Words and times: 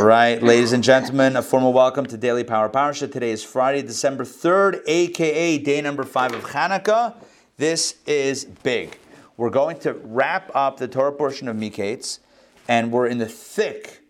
All 0.00 0.06
right, 0.06 0.42
ladies 0.42 0.72
and 0.72 0.82
gentlemen, 0.82 1.36
a 1.36 1.42
formal 1.42 1.74
welcome 1.74 2.06
to 2.06 2.16
Daily 2.16 2.42
Power 2.42 2.70
Parsha. 2.70 3.12
Today 3.12 3.32
is 3.32 3.44
Friday, 3.44 3.82
December 3.82 4.24
3rd, 4.24 4.80
aka 4.86 5.58
day 5.58 5.82
number 5.82 6.04
5 6.04 6.32
of 6.32 6.44
Hanukkah. 6.44 7.16
This 7.58 7.96
is 8.06 8.46
big. 8.46 8.96
We're 9.36 9.50
going 9.50 9.78
to 9.80 9.92
wrap 9.92 10.50
up 10.54 10.78
the 10.78 10.88
Torah 10.88 11.12
portion 11.12 11.48
of 11.48 11.56
Miketz, 11.56 12.20
and 12.66 12.90
we're 12.90 13.08
in 13.08 13.18
the 13.18 13.28
thick 13.28 14.00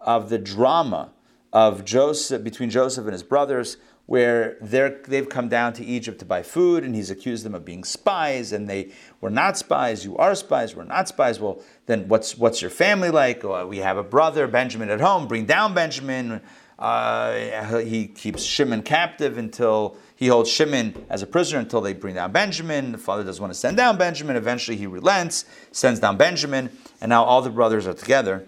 of 0.00 0.30
the 0.30 0.38
drama 0.38 1.12
of 1.52 1.84
Joseph 1.84 2.42
between 2.42 2.68
Joseph 2.68 3.04
and 3.04 3.12
his 3.12 3.22
brothers 3.22 3.76
where 4.06 4.56
they've 4.60 5.28
come 5.28 5.48
down 5.48 5.72
to 5.72 5.84
Egypt 5.84 6.20
to 6.20 6.24
buy 6.24 6.42
food, 6.42 6.84
and 6.84 6.94
he's 6.94 7.10
accused 7.10 7.44
them 7.44 7.54
of 7.54 7.64
being 7.64 7.82
spies, 7.82 8.52
and 8.52 8.70
they 8.70 8.92
were 9.20 9.30
not 9.30 9.58
spies. 9.58 10.04
You 10.04 10.16
are 10.16 10.34
spies. 10.36 10.76
We're 10.76 10.84
not 10.84 11.08
spies. 11.08 11.40
Well, 11.40 11.60
then 11.86 12.06
what's 12.08 12.38
what's 12.38 12.62
your 12.62 12.70
family 12.70 13.10
like? 13.10 13.42
Well, 13.42 13.66
we 13.66 13.78
have 13.78 13.96
a 13.96 14.04
brother, 14.04 14.46
Benjamin, 14.46 14.90
at 14.90 15.00
home. 15.00 15.26
Bring 15.26 15.44
down 15.44 15.74
Benjamin. 15.74 16.40
Uh, 16.78 17.78
he 17.80 18.06
keeps 18.06 18.42
Shimon 18.42 18.82
captive 18.82 19.38
until 19.38 19.96
he 20.14 20.28
holds 20.28 20.50
Shimon 20.50 21.06
as 21.08 21.22
a 21.22 21.26
prisoner 21.26 21.58
until 21.58 21.80
they 21.80 21.94
bring 21.94 22.14
down 22.14 22.32
Benjamin. 22.32 22.92
The 22.92 22.98
father 22.98 23.24
doesn't 23.24 23.40
want 23.40 23.52
to 23.52 23.58
send 23.58 23.76
down 23.76 23.96
Benjamin. 23.96 24.36
Eventually, 24.36 24.76
he 24.76 24.86
relents, 24.86 25.46
sends 25.72 25.98
down 25.98 26.16
Benjamin, 26.16 26.70
and 27.00 27.08
now 27.08 27.24
all 27.24 27.42
the 27.42 27.50
brothers 27.50 27.86
are 27.86 27.94
together 27.94 28.46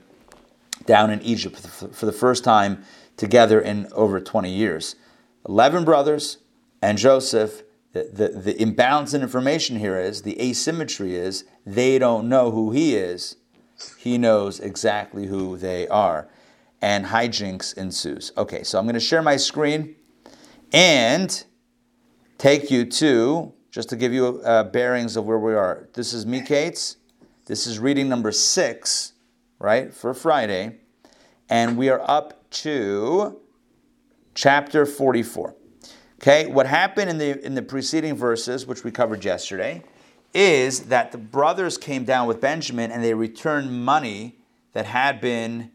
down 0.85 1.11
in 1.11 1.21
Egypt 1.23 1.59
for 1.59 2.07
the 2.07 2.13
first 2.13 2.45
time 2.45 2.85
together 3.17 3.61
in 3.61 3.89
over 3.93 4.21
20 4.21 4.51
years. 4.51 4.95
11 5.47 5.85
brothers 5.85 6.39
and 6.81 6.99
Joseph, 6.99 7.63
the, 7.93 8.05
the, 8.13 8.29
the 8.29 8.63
imbalance 8.63 9.15
in 9.15 9.23
information 9.23 9.79
here 9.79 9.99
is, 9.99 10.23
the 10.23 10.41
asymmetry 10.41 11.17
is, 11.17 11.45
they 11.67 11.99
don't 11.99 12.29
know 12.29 12.51
who 12.51 12.71
he 12.71 12.95
is. 12.95 13.37
He 13.97 14.19
knows 14.19 14.61
exactly 14.61 15.27
who 15.27 15.57
they 15.57 15.89
are. 15.89 16.29
And 16.81 17.07
hijinks 17.07 17.77
ensues. 17.77 18.33
Okay, 18.37 18.63
so 18.63 18.79
I'm 18.79 18.85
going 18.85 18.95
to 18.95 19.01
share 19.01 19.23
my 19.23 19.37
screen 19.37 19.97
and 20.73 21.45
take 22.37 22.71
you 22.71 22.85
to, 22.85 23.53
just 23.71 23.89
to 23.89 23.97
give 23.97 24.13
you 24.13 24.41
uh, 24.45 24.65
bearings 24.65 25.17
of 25.17 25.25
where 25.25 25.39
we 25.39 25.55
are. 25.55 25.89
This 25.95 26.13
is 26.13 26.25
Miketz. 26.25 26.97
This 27.47 27.67
is 27.67 27.79
reading 27.79 28.09
number 28.09 28.31
six, 28.31 29.15
right, 29.59 29.93
for 29.93 30.15
Friday. 30.15 30.77
And 31.49 31.77
we 31.77 31.89
are 31.89 32.03
up 32.09 32.49
to 32.51 33.41
chapter 34.39 34.87
44. 34.87 35.57
Okay, 36.23 36.47
what 36.47 36.67
happened 36.67 37.11
in 37.11 37.19
the 37.19 37.45
in 37.45 37.55
the 37.55 37.63
preceding 37.63 38.17
verses, 38.17 38.67
which 38.67 38.85
we 38.85 38.91
covered 38.93 39.25
yesterday, 39.25 39.83
is 40.33 40.85
that 40.85 41.11
the 41.11 41.19
brothers 41.19 41.77
came 41.77 42.05
down 42.05 42.29
with 42.29 42.41
Benjamin 42.41 42.93
and 42.93 43.03
they 43.03 43.15
returned 43.15 43.85
money 43.85 44.39
that 44.75 44.87
had 44.87 45.21
been 45.21 45.73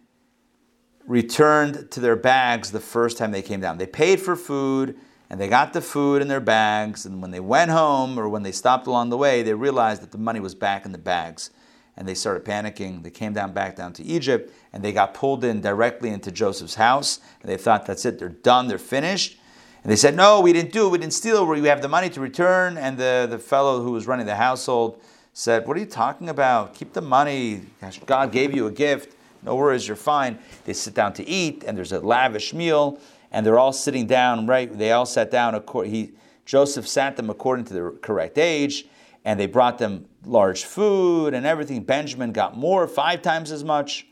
returned 1.05 1.91
to 1.91 1.99
their 1.99 2.15
bags 2.15 2.71
the 2.71 2.79
first 2.79 3.17
time 3.17 3.31
they 3.31 3.41
came 3.41 3.59
down. 3.59 3.77
They 3.77 3.85
paid 3.85 4.21
for 4.21 4.37
food 4.37 4.97
and 5.29 5.41
they 5.41 5.49
got 5.49 5.73
the 5.73 5.81
food 5.81 6.21
in 6.21 6.29
their 6.29 6.39
bags, 6.39 7.05
and 7.05 7.21
when 7.21 7.31
they 7.31 7.39
went 7.41 7.71
home 7.71 8.17
or 8.17 8.29
when 8.29 8.43
they 8.43 8.51
stopped 8.53 8.87
along 8.87 9.09
the 9.09 9.17
way, 9.17 9.43
they 9.43 9.53
realized 9.53 10.01
that 10.01 10.11
the 10.11 10.17
money 10.17 10.39
was 10.39 10.55
back 10.55 10.85
in 10.85 10.93
the 10.93 10.97
bags 10.97 11.49
and 11.95 12.07
they 12.07 12.15
started 12.15 12.43
panicking. 12.43 13.03
They 13.03 13.09
came 13.09 13.33
down 13.33 13.53
back 13.53 13.75
down 13.75 13.93
to 13.93 14.03
Egypt 14.03 14.53
and 14.71 14.83
they 14.83 14.91
got 14.91 15.13
pulled 15.13 15.43
in 15.43 15.61
directly 15.61 16.09
into 16.09 16.31
Joseph's 16.31 16.75
house. 16.75 17.19
And 17.41 17.49
they 17.49 17.57
thought, 17.57 17.85
that's 17.85 18.05
it, 18.05 18.19
they're 18.19 18.29
done, 18.29 18.67
they're 18.67 18.77
finished. 18.77 19.37
And 19.83 19.91
they 19.91 19.95
said, 19.95 20.15
no, 20.15 20.39
we 20.39 20.53
didn't 20.53 20.71
do 20.71 20.87
it, 20.87 20.89
we 20.91 20.97
didn't 20.97 21.13
steal 21.13 21.45
we 21.45 21.67
have 21.67 21.81
the 21.81 21.89
money 21.89 22.09
to 22.09 22.21
return. 22.21 22.77
And 22.77 22.97
the, 22.97 23.27
the 23.29 23.39
fellow 23.39 23.83
who 23.83 23.91
was 23.91 24.07
running 24.07 24.25
the 24.25 24.35
household 24.35 25.01
said, 25.33 25.67
what 25.67 25.77
are 25.77 25.79
you 25.79 25.85
talking 25.85 26.29
about? 26.29 26.73
Keep 26.73 26.93
the 26.93 27.01
money. 27.01 27.61
God 28.05 28.31
gave 28.31 28.55
you 28.55 28.67
a 28.67 28.71
gift. 28.71 29.15
No 29.43 29.55
worries, 29.55 29.87
you're 29.87 29.97
fine. 29.97 30.39
They 30.63 30.73
sit 30.73 30.93
down 30.93 31.13
to 31.13 31.27
eat, 31.27 31.65
and 31.67 31.77
there's 31.77 31.91
a 31.91 31.99
lavish 31.99 32.53
meal, 32.53 32.99
and 33.29 33.45
they're 33.45 33.59
all 33.59 33.73
sitting 33.73 34.07
down, 34.07 34.47
right? 34.47 34.75
They 34.75 34.93
all 34.93 35.05
sat 35.05 35.31
down. 35.31 35.61
He, 35.85 36.13
Joseph 36.45 36.87
sat 36.87 37.17
them 37.17 37.29
according 37.29 37.65
to 37.65 37.73
the 37.73 37.97
correct 38.01 38.37
age 38.37 38.85
and 39.25 39.39
they 39.39 39.45
brought 39.45 39.77
them 39.77 40.05
large 40.25 40.63
food 40.63 41.33
and 41.33 41.45
everything. 41.45 41.83
Benjamin 41.83 42.31
got 42.31 42.57
more, 42.57 42.87
five 42.87 43.21
times 43.21 43.51
as 43.51 43.63
much, 43.63 44.07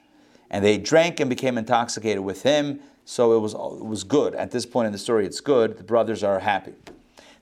and 0.49 0.63
they 0.63 0.77
drank 0.77 1.19
and 1.19 1.29
became 1.29 1.57
intoxicated 1.57 2.23
with 2.23 2.43
him. 2.43 2.79
So 3.05 3.35
it 3.35 3.39
was, 3.39 3.53
it 3.53 3.85
was 3.85 4.03
good. 4.03 4.35
At 4.35 4.51
this 4.51 4.65
point 4.65 4.85
in 4.85 4.91
the 4.91 4.97
story, 4.97 5.25
it's 5.25 5.41
good. 5.41 5.77
The 5.77 5.83
brothers 5.83 6.23
are 6.23 6.39
happy. 6.39 6.73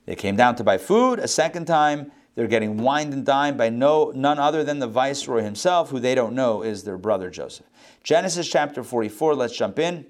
They 0.06 0.16
came 0.16 0.36
down 0.36 0.56
to 0.56 0.64
buy 0.64 0.78
food 0.78 1.20
a 1.20 1.28
second 1.28 1.66
time. 1.66 2.12
They're 2.36 2.48
getting 2.48 2.78
wined 2.78 3.14
and 3.14 3.26
dined 3.26 3.58
by 3.58 3.70
no, 3.70 4.12
none 4.16 4.40
other 4.40 4.64
than 4.64 4.80
the 4.80 4.88
viceroy 4.88 5.44
himself, 5.44 5.90
who 5.90 6.00
they 6.00 6.16
don't 6.16 6.34
know 6.34 6.62
is 6.62 6.84
their 6.84 6.98
brother 6.98 7.30
Joseph. 7.30 7.66
Genesis 8.04 8.48
chapter 8.50 8.84
44, 8.84 9.36
let's 9.36 9.56
jump 9.56 9.78
in. 9.78 10.06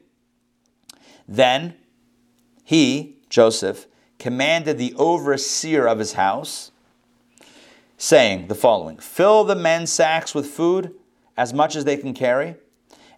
Then 1.28 1.76
he, 2.64 3.18
Joseph, 3.30 3.88
commanded 4.20 4.78
the 4.78 4.94
overseer 4.96 5.88
of 5.88 6.00
his 6.00 6.14
house, 6.14 6.72
saying 8.00 8.48
the 8.48 8.56
following 8.56 8.98
Fill 8.98 9.44
the 9.44 9.56
men's 9.56 9.92
sacks 9.94 10.34
with 10.34 10.48
food, 10.48 10.96
as 11.38 11.54
much 11.54 11.76
as 11.76 11.86
they 11.86 11.98
can 11.98 12.16
carry, 12.16 12.56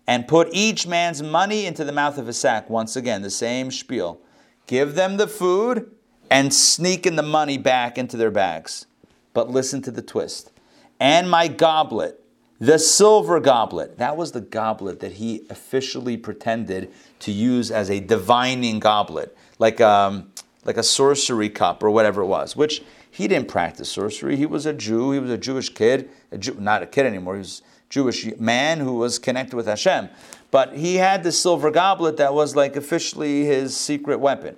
and 0.06 0.28
put 0.28 0.50
each 0.52 0.86
man's 0.86 1.24
money 1.24 1.66
into 1.66 1.86
the 1.86 1.94
mouth 1.94 2.18
of 2.18 2.28
his 2.28 2.38
sack. 2.38 2.70
Once 2.70 2.98
again, 2.98 3.22
the 3.22 3.30
same 3.30 3.72
spiel. 3.72 4.20
Give 4.68 4.96
them 4.96 5.16
the 5.16 5.28
food 5.28 5.92
and 6.30 6.54
sneak 6.54 7.06
in 7.06 7.16
the 7.16 7.24
money 7.24 7.58
back 7.58 7.98
into 7.98 8.18
their 8.18 8.32
bags. 8.32 8.88
But 9.34 9.50
listen 9.50 9.82
to 9.84 9.92
the 9.92 10.02
twist. 10.02 10.52
And 11.00 11.30
my 11.30 11.48
goblet, 11.48 12.20
the 12.60 12.78
silver 12.78 13.40
goblet, 13.40 13.98
that 13.98 14.18
was 14.18 14.32
the 14.32 14.42
goblet 14.42 15.00
that 15.00 15.14
he 15.14 15.46
officially 15.50 16.18
pretended 16.18 16.92
to 17.20 17.32
use 17.32 17.72
as 17.72 17.90
a 17.90 18.00
divining 18.00 18.80
goblet, 18.80 19.36
like, 19.60 19.82
um, 19.82 20.32
like 20.64 20.78
a 20.78 20.84
sorcery 20.84 21.50
cup 21.50 21.84
or 21.84 21.90
whatever 21.90 22.22
it 22.22 22.28
was, 22.28 22.56
which 22.56 22.84
he 23.12 23.28
didn't 23.28 23.50
practice 23.50 23.90
sorcery. 23.90 24.38
He 24.38 24.46
was 24.46 24.66
a 24.66 24.74
Jew. 24.74 25.12
He 25.12 25.20
was 25.20 25.30
a 25.30 25.38
Jewish 25.38 25.70
kid, 25.70 26.10
a 26.32 26.38
Jew, 26.38 26.56
not 26.58 26.82
a 26.82 26.88
kid 26.88 27.06
anymore. 27.06 27.36
He 27.36 27.40
was 27.40 27.62
a 27.62 27.90
Jewish 27.90 28.26
man 28.38 28.80
who 28.80 28.94
was 28.94 29.20
connected 29.20 29.56
with 29.56 29.68
Hashem. 29.68 30.10
But 30.50 30.76
he 30.78 30.96
had 30.96 31.24
this 31.24 31.40
silver 31.40 31.72
goblet 31.72 32.18
that 32.18 32.34
was 32.34 32.56
like 32.56 32.76
officially 32.76 33.46
his 33.46 33.76
secret 33.76 34.20
weapon. 34.20 34.56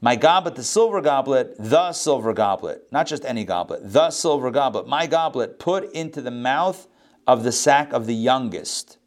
My 0.00 0.14
goblet, 0.14 0.56
the 0.56 0.62
silver 0.62 1.00
goblet, 1.00 1.56
the 1.58 1.92
silver 1.92 2.34
goblet, 2.34 2.86
not 2.92 3.06
just 3.06 3.24
any 3.24 3.44
goblet, 3.44 3.80
the 3.82 4.10
silver 4.10 4.50
goblet, 4.50 4.86
my 4.86 5.06
goblet 5.06 5.58
put 5.58 5.90
into 5.92 6.20
the 6.20 6.30
mouth 6.30 6.86
of 7.26 7.44
the 7.44 7.52
sack 7.52 7.92
of 7.94 8.06
the 8.06 8.14
youngest, 8.14 8.98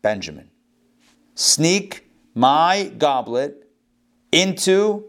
Benjamin. 0.00 0.50
Sneak 1.34 2.08
my 2.34 2.92
goblet 2.96 3.68
into 4.30 5.04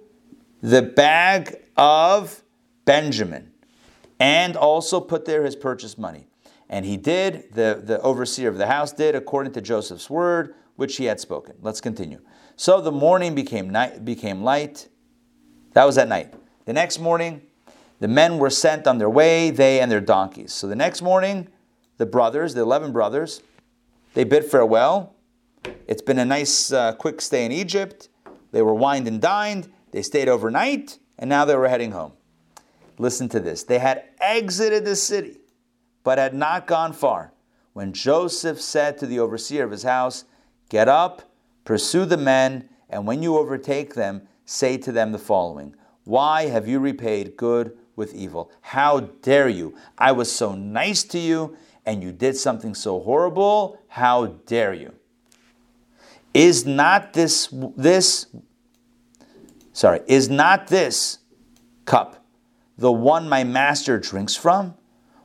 the 0.62 0.82
bag 0.82 1.56
of 1.78 2.43
Benjamin, 2.86 3.52
and 4.20 4.56
also 4.56 5.00
put 5.00 5.26
there 5.26 5.44
his 5.44 5.56
purchase 5.56 5.98
money. 5.98 6.28
And 6.70 6.86
he 6.86 6.98
did, 6.98 7.54
the, 7.54 7.82
the 7.84 8.02
overseer 8.02 8.50
of 8.50 8.58
the 8.58 8.68
house 8.68 8.92
did, 8.92 9.16
according 9.16 9.54
to 9.54 9.62
Joseph's 9.62 10.10
word, 10.10 10.56
which 10.76 10.98
he 10.98 11.06
had 11.06 11.20
spoken. 11.20 11.56
Let's 11.62 11.82
continue. 11.82 12.20
So 12.56 12.82
the 12.82 12.92
morning 12.92 13.36
became 13.36 13.70
night 13.70 14.06
became 14.06 14.44
light. 14.44 14.88
That 15.74 15.86
was 15.86 15.98
at 15.98 16.08
night. 16.08 16.34
The 16.66 16.74
next 16.74 17.00
morning, 17.00 17.42
the 18.00 18.08
men 18.08 18.38
were 18.38 18.50
sent 18.50 18.88
on 18.88 18.98
their 18.98 19.10
way, 19.10 19.50
they 19.50 19.80
and 19.80 19.92
their 19.92 20.02
donkeys. 20.02 20.54
So 20.54 20.68
the 20.68 20.76
next 20.76 21.02
morning, 21.02 21.48
the 21.98 22.06
brothers, 22.06 22.54
the 22.54 22.62
11 22.62 22.92
brothers, 22.92 23.42
they 24.14 24.24
bid 24.24 24.46
farewell. 24.46 25.16
It's 25.88 26.02
been 26.02 26.20
a 26.20 26.26
nice, 26.26 26.72
uh, 26.72 26.94
quick 26.94 27.22
stay 27.22 27.46
in 27.46 27.52
Egypt. 27.52 28.10
They 28.52 28.62
were 28.62 28.74
wined 28.74 29.08
and 29.08 29.22
dined. 29.22 29.72
They 29.92 30.02
stayed 30.02 30.28
overnight, 30.28 31.00
and 31.18 31.30
now 31.30 31.46
they 31.46 31.56
were 31.56 31.68
heading 31.68 31.92
home. 31.92 32.14
Listen 32.98 33.30
to 33.30 33.40
this. 33.40 33.64
They 33.64 33.80
had 33.80 34.04
exited 34.20 34.86
the 34.86 34.96
city, 34.96 35.40
but 36.04 36.18
had 36.18 36.34
not 36.34 36.68
gone 36.68 36.94
far. 36.94 37.34
When 37.74 37.92
Joseph 37.92 38.62
said 38.62 38.98
to 39.00 39.08
the 39.08 39.20
overseer 39.20 39.64
of 39.64 39.72
his 39.72 39.84
house, 39.84 40.26
Get 40.70 40.88
up, 40.88 41.24
pursue 41.66 42.06
the 42.06 42.18
men, 42.18 42.70
and 42.90 43.08
when 43.08 43.24
you 43.24 43.38
overtake 43.38 43.96
them, 43.96 44.28
say 44.46 44.78
to 44.78 44.92
them 44.92 45.12
the 45.12 45.20
following 45.20 45.76
Why 46.04 46.48
have 46.48 46.68
you 46.68 46.80
repaid 46.80 47.38
good 47.38 47.78
with 47.96 48.14
evil? 48.14 48.52
How 48.62 49.00
dare 49.00 49.50
you? 49.50 49.76
I 49.98 50.12
was 50.12 50.32
so 50.32 50.54
nice 50.54 51.04
to 51.06 51.20
you, 51.20 51.58
and 51.86 52.04
you 52.04 52.12
did 52.12 52.38
something 52.38 52.76
so 52.76 53.00
horrible. 53.00 53.80
How 53.88 54.28
dare 54.28 54.74
you? 54.74 54.94
Is 56.34 56.66
not 56.66 57.14
this 57.14 57.48
this 57.76 58.28
sorry, 59.72 60.02
is 60.08 60.30
not 60.30 60.68
this 60.68 61.20
cup 61.86 62.23
the 62.78 62.92
one 62.92 63.30
my 63.30 63.44
master 63.44 64.00
drinks 64.00 64.36
from? 64.36 64.76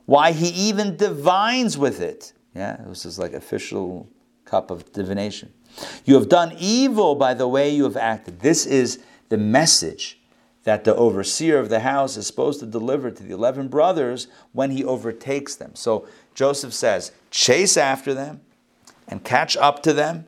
Why, 0.05 0.31
he 0.31 0.47
even 0.47 0.97
divines 0.97 1.77
with 1.77 2.01
it. 2.01 2.33
Yeah, 2.55 2.77
this 2.87 3.05
is 3.05 3.19
like 3.19 3.33
official 3.33 4.09
cup 4.45 4.71
of 4.71 4.91
divination. 4.91 5.53
You 6.05 6.15
have 6.15 6.29
done 6.29 6.55
evil 6.57 7.15
by 7.15 7.33
the 7.33 7.47
way 7.47 7.69
you 7.69 7.83
have 7.83 7.97
acted. 7.97 8.39
This 8.39 8.65
is 8.65 8.99
the 9.29 9.37
message 9.37 10.19
that 10.63 10.83
the 10.83 10.95
overseer 10.95 11.59
of 11.59 11.69
the 11.69 11.81
house 11.81 12.17
is 12.17 12.27
supposed 12.27 12.59
to 12.59 12.65
deliver 12.65 13.11
to 13.11 13.23
the 13.23 13.33
11 13.33 13.67
brothers 13.67 14.27
when 14.51 14.71
he 14.71 14.83
overtakes 14.83 15.55
them. 15.55 15.75
So 15.75 16.07
Joseph 16.33 16.73
says, 16.73 17.11
chase 17.31 17.77
after 17.77 18.13
them 18.13 18.41
and 19.07 19.23
catch 19.23 19.55
up 19.57 19.83
to 19.83 19.93
them 19.93 20.27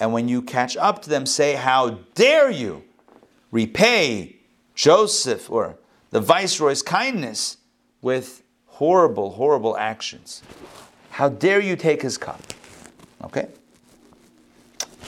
And 0.00 0.14
when 0.14 0.28
you 0.28 0.40
catch 0.40 0.78
up 0.78 1.02
to 1.02 1.10
them, 1.10 1.26
say, 1.26 1.54
How 1.54 1.98
dare 2.14 2.50
you 2.50 2.82
repay 3.52 4.36
Joseph 4.74 5.50
or 5.50 5.76
the 6.10 6.20
viceroy's 6.20 6.82
kindness 6.82 7.58
with 8.02 8.42
horrible, 8.66 9.30
horrible 9.32 9.76
actions? 9.76 10.42
How 11.10 11.28
dare 11.28 11.60
you 11.60 11.76
take 11.76 12.02
his 12.02 12.18
cup? 12.18 12.40
Okay? 13.24 13.48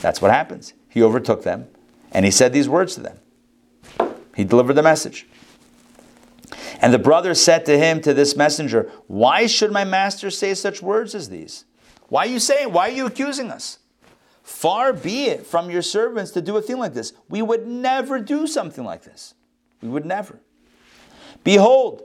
That's 0.01 0.21
what 0.21 0.31
happens. 0.31 0.73
He 0.89 1.01
overtook 1.01 1.43
them 1.43 1.67
and 2.11 2.25
he 2.25 2.31
said 2.31 2.53
these 2.53 2.69
words 2.69 2.95
to 2.95 3.01
them. 3.01 3.19
He 4.35 4.43
delivered 4.43 4.73
the 4.73 4.83
message. 4.83 5.27
And 6.81 6.93
the 6.93 6.99
brother 6.99 7.33
said 7.33 7.65
to 7.67 7.77
him, 7.77 8.01
to 8.01 8.13
this 8.13 8.35
messenger, 8.35 8.91
Why 9.07 9.47
should 9.47 9.71
my 9.71 9.85
master 9.85 10.29
say 10.29 10.53
such 10.53 10.81
words 10.81 11.15
as 11.15 11.29
these? 11.29 11.65
Why 12.09 12.25
are 12.25 12.29
you 12.29 12.39
saying, 12.39 12.71
why 12.71 12.89
are 12.89 12.93
you 12.93 13.07
accusing 13.07 13.49
us? 13.49 13.79
Far 14.43 14.93
be 14.93 15.25
it 15.25 15.47
from 15.47 15.71
your 15.71 15.81
servants 15.81 16.29
to 16.31 16.41
do 16.41 16.57
a 16.57 16.61
thing 16.61 16.77
like 16.77 16.93
this. 16.93 17.13
We 17.27 17.41
would 17.41 17.65
never 17.65 18.19
do 18.19 18.45
something 18.45 18.83
like 18.83 19.03
this. 19.03 19.33
We 19.81 19.89
would 19.89 20.05
never. 20.05 20.39
Behold, 21.43 22.03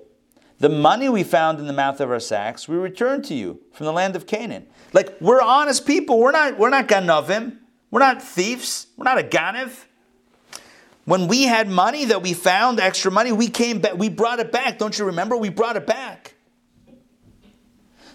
the 0.59 0.69
money 0.69 1.09
we 1.09 1.23
found 1.23 1.61
in 1.61 1.67
the 1.67 1.73
mouth 1.73 2.01
of 2.01 2.11
our 2.11 2.21
sacks, 2.21 2.69
we 2.69 2.77
return 2.77 3.23
to 3.23 3.35
you 3.35 3.61
from 3.73 3.87
the 3.87 3.93
land 3.93 4.17
of 4.17 4.27
Canaan. 4.27 4.67
Like 4.93 5.21
we're 5.21 5.41
honest 5.41 5.87
people. 5.87 6.19
We're 6.19 6.33
not, 6.33 6.59
we're 6.59 6.71
not 6.71 6.89
ganavim. 6.89 7.59
We're 7.91 8.01
not 8.01 8.23
thieves. 8.23 8.89
We're 8.97 9.05
not 9.05 9.19
a 9.19 9.23
ganav. 9.23 9.85
When 11.05 11.27
we 11.27 11.45
had 11.45 11.71
money 11.71 12.05
that 12.07 12.23
we 12.23 12.35
found, 12.35 12.81
extra 12.81 13.11
money, 13.11 13.33
we 13.33 13.49
came 13.49 13.81
back, 13.81 13.97
we 13.97 14.11
brought 14.11 14.41
it 14.41 14.53
back. 14.53 14.79
Don't 14.79 14.99
you 14.99 15.07
remember? 15.07 15.37
We 15.37 15.49
brought 15.49 15.77
it 15.77 15.87
back. 15.87 16.35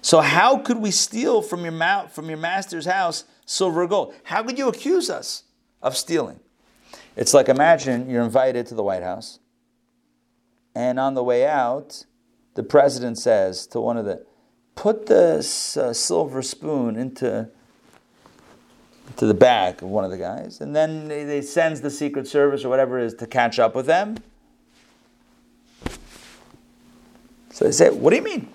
So 0.02 0.20
how 0.20 0.58
could 0.58 0.78
we 0.78 0.92
steal 0.92 1.42
from 1.42 1.64
your 1.64 1.72
mouth, 1.72 2.12
from 2.12 2.28
your 2.28 2.38
master's 2.38 2.86
house 2.86 3.24
silver 3.46 3.84
or 3.84 3.88
gold? 3.88 4.14
How 4.24 4.44
could 4.44 4.58
you 4.58 4.68
accuse 4.68 5.10
us 5.10 5.44
of 5.82 5.98
stealing? 5.98 6.40
It's 7.16 7.34
like 7.34 7.50
imagine 7.50 8.10
you're 8.10 8.24
invited 8.24 8.68
to 8.68 8.76
the 8.76 8.84
White 8.84 9.02
House, 9.02 9.40
and 10.76 11.00
on 11.00 11.14
the 11.14 11.24
way 11.24 11.46
out, 11.46 12.06
the 12.56 12.64
president 12.64 13.18
says 13.18 13.68
to 13.68 13.80
one 13.80 13.98
of 13.98 14.06
the, 14.06 14.26
put 14.76 15.06
this 15.06 15.78
uh, 15.78 15.94
silver 15.94 16.42
spoon 16.42 16.96
into 16.96 17.50
to 19.18 19.26
the 19.26 19.34
back 19.34 19.82
of 19.82 19.90
one 19.90 20.06
of 20.06 20.12
the 20.12 20.18
guys, 20.18 20.62
and 20.62 20.76
then 20.76 21.08
they, 21.08 21.24
they 21.24 21.42
sends 21.42 21.82
the 21.82 21.90
Secret 21.90 22.28
Service 22.28 22.64
or 22.64 22.70
whatever 22.70 22.98
it 22.98 23.06
is 23.06 23.14
to 23.16 23.28
catch 23.28 23.60
up 23.60 23.76
with 23.76 23.86
them. 23.86 24.18
So 27.52 27.66
they 27.66 27.72
say, 27.72 27.90
"What 27.90 28.12
do 28.12 28.16
you 28.16 28.24
mean? 28.24 28.48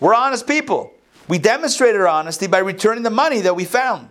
We're 0.00 0.14
honest 0.14 0.46
people. 0.46 0.92
We 1.28 1.38
demonstrated 1.38 2.00
our 2.00 2.08
honesty 2.08 2.46
by 2.46 2.58
returning 2.58 3.02
the 3.02 3.10
money 3.10 3.40
that 3.40 3.56
we 3.56 3.64
found. 3.64 4.10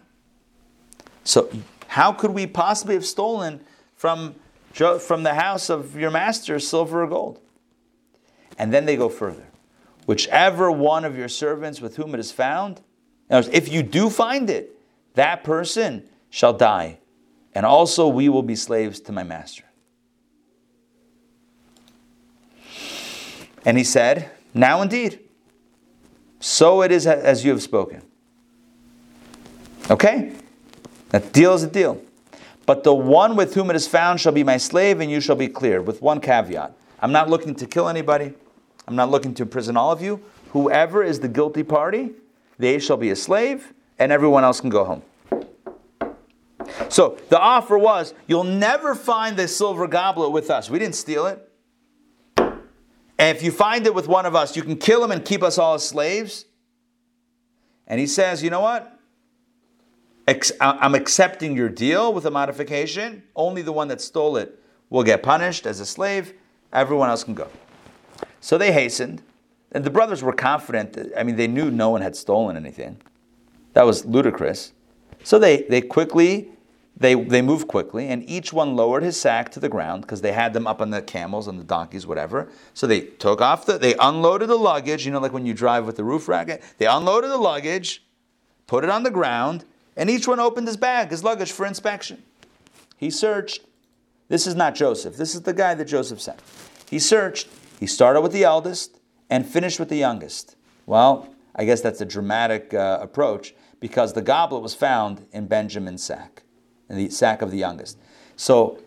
So 1.24 1.50
how 1.88 2.12
could 2.12 2.32
we 2.32 2.48
possibly 2.48 2.96
have 2.96 3.06
stolen 3.06 3.62
from 3.96 4.36
from 4.74 5.24
the 5.24 5.36
house 5.36 5.70
of 5.70 5.96
your 5.96 6.12
master 6.12 6.60
silver 6.60 7.04
or 7.04 7.08
gold?" 7.08 7.40
And 8.58 8.74
then 8.74 8.86
they 8.86 8.96
go 8.96 9.10
further. 9.10 9.48
Whichever 10.06 10.72
one 10.72 11.06
of 11.06 11.18
your 11.18 11.30
servants 11.30 11.80
with 11.80 11.96
whom 11.96 12.14
it 12.14 12.20
is 12.20 12.32
found, 12.32 12.82
if 13.30 13.72
you 13.72 13.84
do 13.84 14.10
find 14.10 14.50
it, 14.50 14.78
that 15.16 15.44
person 15.44 16.04
shall 16.30 16.54
die, 16.54 17.00
and 17.56 17.66
also 17.66 18.08
we 18.08 18.28
will 18.30 18.44
be 18.44 18.56
slaves 18.56 19.00
to 19.02 19.12
my 19.12 19.24
master. 19.24 19.64
And 23.66 23.78
he 23.78 23.84
said, 23.84 24.30
Now 24.54 24.82
indeed, 24.82 25.20
so 26.40 26.82
it 26.82 26.92
is 26.92 27.08
as 27.08 27.46
you 27.46 27.52
have 27.52 27.62
spoken. 27.62 28.02
Okay? 29.90 30.34
That 31.10 31.32
deal 31.32 31.54
is 31.54 31.64
a 31.64 31.68
deal. 31.68 32.02
But 32.66 32.84
the 32.84 32.94
one 32.94 33.36
with 33.36 33.56
whom 33.56 33.70
it 33.70 33.76
is 33.76 33.88
found 33.88 34.22
shall 34.22 34.32
be 34.32 34.44
my 34.44 34.58
slave, 34.58 35.00
and 35.00 35.12
you 35.12 35.20
shall 35.20 35.36
be 35.36 35.48
cleared, 35.48 35.86
with 35.86 36.02
one 36.02 36.22
caveat. 36.22 36.74
I'm 37.00 37.12
not 37.12 37.30
looking 37.30 37.56
to 37.56 37.66
kill 37.66 37.90
anybody. 37.90 38.34
I'm 38.88 38.96
not 38.96 39.12
looking 39.12 39.34
to 39.36 39.44
imprison 39.44 39.76
all 39.76 39.92
of 39.92 40.02
you. 40.02 40.22
Whoever 40.52 41.04
is 41.04 41.20
the 41.20 41.28
guilty 41.28 41.64
party, 41.64 42.12
they 42.58 42.80
shall 42.80 42.98
be 42.98 43.10
a 43.10 43.16
slave, 43.16 43.74
and 44.00 44.12
everyone 44.12 44.44
else 44.44 44.62
can 44.62 44.70
go 44.70 44.86
home. 44.86 45.02
So 46.90 47.18
the 47.30 47.40
offer 47.40 47.78
was 47.78 48.14
you'll 48.28 48.44
never 48.44 48.96
find 48.96 49.36
the 49.36 49.48
silver 49.48 49.88
goblet 49.88 50.32
with 50.32 50.50
us. 50.50 50.70
We 50.70 50.80
didn't 50.80 50.96
steal 50.96 51.26
it. 51.28 51.50
And 52.38 53.38
if 53.38 53.44
you 53.44 53.52
find 53.52 53.86
it 53.86 53.94
with 53.94 54.08
one 54.08 54.26
of 54.26 54.36
us, 54.36 54.56
you 54.56 54.64
can 54.64 54.78
kill 54.78 55.04
him 55.04 55.12
and 55.12 55.24
keep 55.24 55.44
us 55.44 55.58
all 55.58 55.76
as 55.76 55.88
slaves. 55.88 56.46
And 57.88 58.00
he 58.00 58.08
says, 58.08 58.44
you 58.44 58.50
know 58.50 58.62
what? 58.62 58.93
I'm 60.28 60.96
accepting 60.96 61.56
your 61.56 61.70
deal 61.70 62.14
with 62.14 62.26
a 62.26 62.32
modification. 62.32 63.24
Only 63.36 63.62
the 63.62 63.74
one 63.74 63.90
that 63.90 64.02
stole 64.02 64.38
it 64.38 64.60
will 64.90 65.04
get 65.04 65.22
punished 65.22 65.66
as 65.66 65.80
a 65.80 65.86
slave. 65.86 66.34
Everyone 66.72 67.10
else 67.10 67.24
can 67.24 67.34
go. 67.34 67.50
So 68.40 68.58
they 68.58 68.72
hastened. 68.72 69.22
And 69.74 69.84
the 69.84 69.90
brothers 69.90 70.22
were 70.22 70.34
confident. 70.34 70.94
That, 70.94 71.12
I 71.18 71.24
mean, 71.24 71.36
they 71.36 71.48
knew 71.48 71.72
no 71.72 71.90
one 71.90 72.02
had 72.02 72.16
stolen 72.16 72.56
anything. 72.56 73.02
That 73.74 73.86
was 73.86 74.06
ludicrous. 74.06 74.72
So 75.24 75.40
they, 75.40 75.64
they 75.64 75.82
quickly, 75.82 76.50
they, 76.96 77.16
they 77.16 77.42
moved 77.42 77.68
quickly, 77.68 78.08
and 78.08 78.30
each 78.30 78.54
one 78.54 78.76
lowered 78.76 79.02
his 79.02 79.20
sack 79.20 79.50
to 79.54 79.60
the 79.60 79.70
ground 79.70 80.04
because 80.04 80.22
they 80.22 80.32
had 80.32 80.54
them 80.54 80.68
up 80.68 80.80
on 80.80 80.92
the 80.92 81.02
camels 81.02 81.48
and 81.48 81.60
the 81.60 81.64
donkeys, 81.64 82.06
whatever. 82.06 82.50
So 82.74 82.86
they 82.86 83.02
took 83.02 83.42
off 83.42 83.66
the, 83.66 83.78
they 83.78 83.96
unloaded 83.96 84.50
the 84.50 84.58
luggage, 84.58 85.06
you 85.06 85.12
know, 85.12 85.20
like 85.20 85.34
when 85.34 85.46
you 85.46 85.54
drive 85.54 85.86
with 85.86 85.96
the 85.96 86.04
roof 86.04 86.28
rack. 86.28 86.62
They 86.78 86.86
unloaded 86.86 87.32
the 87.32 87.38
luggage, 87.38 88.04
put 88.68 88.84
it 88.84 88.90
on 88.90 89.04
the 89.04 89.12
ground, 89.12 89.66
and 89.96 90.10
each 90.10 90.28
one 90.28 90.40
opened 90.40 90.68
his 90.68 90.78
bag, 90.78 91.10
his 91.10 91.24
luggage 91.24 91.52
for 91.52 91.66
inspection. 91.66 92.24
He 92.98 93.10
searched. 93.10 93.62
This 94.30 94.48
is 94.48 94.56
not 94.56 94.76
Joseph. 94.76 95.18
This 95.18 95.36
is 95.36 95.42
the 95.42 95.54
guy 95.54 95.76
that 95.76 95.86
Joseph 95.86 96.22
sent. 96.22 96.40
He 96.90 97.00
searched. 97.00 97.48
He 97.80 97.88
started 97.88 98.22
with 98.22 98.32
the 98.32 98.44
eldest 98.44 99.00
and 99.30 99.46
finished 99.46 99.80
with 99.80 99.90
the 99.90 99.98
youngest. 99.98 100.56
Well, 100.86 101.34
I 101.56 101.66
guess 101.66 101.82
that's 101.82 102.02
a 102.02 102.06
dramatic 102.06 102.74
uh, 102.74 103.00
approach 103.02 103.54
because 103.80 104.14
the 104.14 104.22
goblet 104.22 104.62
was 104.62 104.74
found 104.74 105.26
in 105.34 105.48
Benjamin's 105.48 106.04
sack, 106.04 106.44
in 106.90 106.98
the 106.98 107.10
sack 107.10 107.42
of 107.42 107.52
the 107.52 107.58
youngest. 107.58 107.98
So 108.36 108.80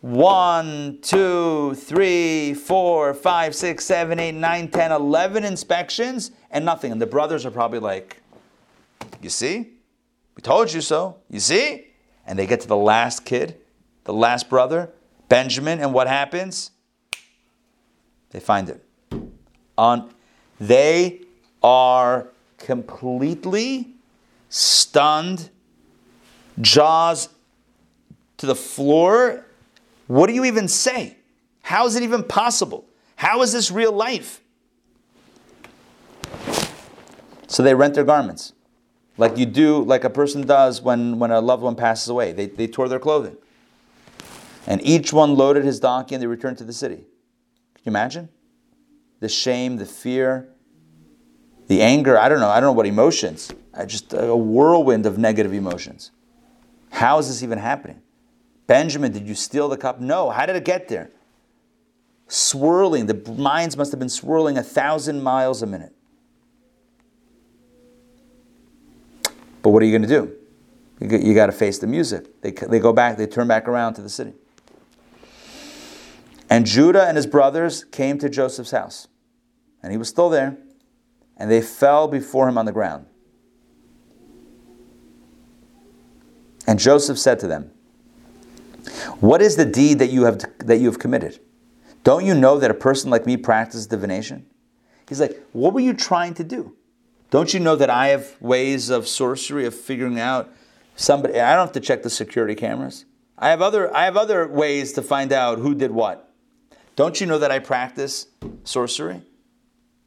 one, 0.00 0.98
two, 1.02 1.74
three, 1.74 2.54
four, 2.54 3.14
five, 3.14 3.54
six, 3.54 3.84
seven, 3.84 4.18
eight, 4.18 4.34
nine, 4.34 4.68
ten, 4.68 4.90
eleven 4.90 5.44
inspections 5.44 6.32
and 6.50 6.64
nothing. 6.64 6.90
And 6.90 7.00
the 7.00 7.06
brothers 7.06 7.46
are 7.46 7.50
probably 7.50 7.78
like, 7.78 8.20
You 9.20 9.30
see? 9.30 9.70
We 10.34 10.42
told 10.42 10.72
you 10.72 10.80
so. 10.80 11.18
You 11.30 11.40
see? 11.40 11.86
And 12.26 12.38
they 12.38 12.46
get 12.46 12.60
to 12.60 12.68
the 12.68 12.76
last 12.76 13.24
kid, 13.24 13.58
the 14.04 14.14
last 14.14 14.48
brother, 14.48 14.90
Benjamin, 15.28 15.80
and 15.80 15.92
what 15.92 16.08
happens? 16.08 16.70
They 18.30 18.40
find 18.40 18.68
it. 18.68 18.84
On 19.76 20.12
they 20.60 21.22
are 21.62 22.28
completely 22.58 23.94
stunned, 24.48 25.50
jaws 26.60 27.28
to 28.36 28.46
the 28.46 28.54
floor. 28.54 29.46
What 30.06 30.28
do 30.28 30.34
you 30.34 30.44
even 30.44 30.68
say? 30.68 31.16
How 31.62 31.86
is 31.86 31.96
it 31.96 32.02
even 32.02 32.22
possible? 32.22 32.84
How 33.16 33.42
is 33.42 33.52
this 33.52 33.70
real 33.70 33.92
life? 33.92 34.40
So 37.46 37.62
they 37.62 37.74
rent 37.74 37.94
their 37.94 38.04
garments, 38.04 38.52
like 39.18 39.36
you 39.36 39.46
do, 39.46 39.82
like 39.84 40.04
a 40.04 40.10
person 40.10 40.46
does 40.46 40.80
when, 40.80 41.18
when 41.18 41.30
a 41.30 41.40
loved 41.40 41.62
one 41.62 41.76
passes 41.76 42.08
away. 42.08 42.32
They, 42.32 42.46
they 42.46 42.66
tore 42.66 42.88
their 42.88 42.98
clothing. 42.98 43.36
And 44.66 44.80
each 44.82 45.12
one 45.12 45.34
loaded 45.34 45.64
his 45.64 45.80
donkey 45.80 46.14
and 46.14 46.22
they 46.22 46.26
returned 46.26 46.58
to 46.58 46.64
the 46.64 46.72
city. 46.72 46.96
Can 46.96 47.82
you 47.84 47.90
imagine? 47.90 48.28
The 49.20 49.28
shame, 49.28 49.76
the 49.76 49.86
fear, 49.86 50.48
the 51.66 51.82
anger, 51.82 52.18
I 52.18 52.28
don't 52.28 52.40
know, 52.40 52.48
I 52.48 52.60
don't 52.60 52.68
know 52.68 52.72
what 52.72 52.86
emotions. 52.86 53.52
I 53.74 53.84
just 53.84 54.12
a 54.12 54.36
whirlwind 54.36 55.06
of 55.06 55.18
negative 55.18 55.52
emotions. 55.52 56.10
How 56.90 57.18
is 57.18 57.28
this 57.28 57.42
even 57.42 57.58
happening? 57.58 58.02
Benjamin, 58.66 59.12
did 59.12 59.26
you 59.26 59.34
steal 59.34 59.68
the 59.68 59.76
cup? 59.76 60.00
No. 60.00 60.30
How 60.30 60.46
did 60.46 60.56
it 60.56 60.64
get 60.64 60.88
there? 60.88 61.10
Swirling. 62.28 63.06
The 63.06 63.32
minds 63.32 63.76
must 63.76 63.90
have 63.92 63.98
been 63.98 64.08
swirling 64.08 64.56
a 64.58 64.62
thousand 64.62 65.22
miles 65.22 65.62
a 65.62 65.66
minute. 65.66 65.94
But 69.62 69.70
what 69.70 69.82
are 69.82 69.86
you 69.86 69.96
going 69.96 70.08
to 70.08 70.08
do? 70.08 70.36
You 71.18 71.34
got 71.34 71.46
to 71.46 71.52
face 71.52 71.78
the 71.78 71.86
music. 71.86 72.42
They, 72.42 72.50
they 72.50 72.78
go 72.78 72.92
back, 72.92 73.16
they 73.16 73.26
turn 73.26 73.48
back 73.48 73.66
around 73.66 73.94
to 73.94 74.02
the 74.02 74.08
city. 74.08 74.34
And 76.50 76.66
Judah 76.66 77.06
and 77.06 77.16
his 77.16 77.26
brothers 77.26 77.84
came 77.84 78.18
to 78.18 78.28
Joseph's 78.28 78.72
house. 78.72 79.08
And 79.82 79.90
he 79.90 79.98
was 79.98 80.08
still 80.08 80.28
there 80.28 80.58
and 81.36 81.50
they 81.50 81.60
fell 81.60 82.06
before 82.06 82.48
him 82.48 82.56
on 82.56 82.66
the 82.66 82.72
ground. 82.72 83.06
And 86.66 86.78
Joseph 86.78 87.18
said 87.18 87.40
to 87.40 87.48
them, 87.48 87.72
What 89.18 89.42
is 89.42 89.56
the 89.56 89.64
deed 89.64 89.98
that 89.98 90.10
you 90.10 90.24
have, 90.24 90.44
that 90.58 90.78
you 90.78 90.86
have 90.86 90.98
committed? 91.00 91.40
Don't 92.04 92.24
you 92.24 92.34
know 92.34 92.58
that 92.58 92.70
a 92.70 92.74
person 92.74 93.10
like 93.10 93.26
me 93.26 93.36
practices 93.36 93.86
divination? 93.88 94.46
He's 95.08 95.20
like, 95.20 95.42
What 95.52 95.74
were 95.74 95.80
you 95.80 95.94
trying 95.94 96.34
to 96.34 96.44
do? 96.44 96.76
Don't 97.32 97.54
you 97.54 97.60
know 97.60 97.76
that 97.76 97.88
I 97.88 98.08
have 98.08 98.36
ways 98.42 98.90
of 98.90 99.08
sorcery, 99.08 99.64
of 99.64 99.74
figuring 99.74 100.20
out 100.20 100.52
somebody. 100.96 101.40
I 101.40 101.56
don't 101.56 101.64
have 101.64 101.72
to 101.72 101.80
check 101.80 102.02
the 102.02 102.10
security 102.10 102.54
cameras. 102.54 103.06
I 103.38 103.48
have 103.48 103.62
other. 103.62 103.92
I 103.96 104.04
have 104.04 104.18
other 104.18 104.46
ways 104.46 104.92
to 104.92 105.02
find 105.02 105.32
out 105.32 105.58
who 105.58 105.74
did 105.74 105.92
what. 105.92 106.30
Don't 106.94 107.18
you 107.22 107.26
know 107.26 107.38
that 107.38 107.50
I 107.50 107.58
practice 107.58 108.26
sorcery? 108.64 109.22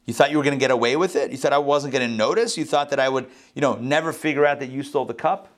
You 0.04 0.14
thought 0.14 0.30
you 0.30 0.36
were 0.36 0.44
going 0.44 0.56
to 0.56 0.60
get 0.60 0.70
away 0.70 0.94
with 0.94 1.16
it? 1.16 1.32
You 1.32 1.36
thought 1.36 1.52
I 1.52 1.58
wasn't 1.58 1.92
going 1.92 2.08
to 2.08 2.16
notice? 2.16 2.56
You 2.56 2.64
thought 2.64 2.90
that 2.90 3.00
I 3.00 3.08
would, 3.08 3.26
you 3.56 3.60
know, 3.60 3.74
never 3.74 4.12
figure 4.12 4.46
out 4.46 4.60
that 4.60 4.70
you 4.70 4.84
stole 4.84 5.04
the 5.04 5.12
cup? 5.12 5.48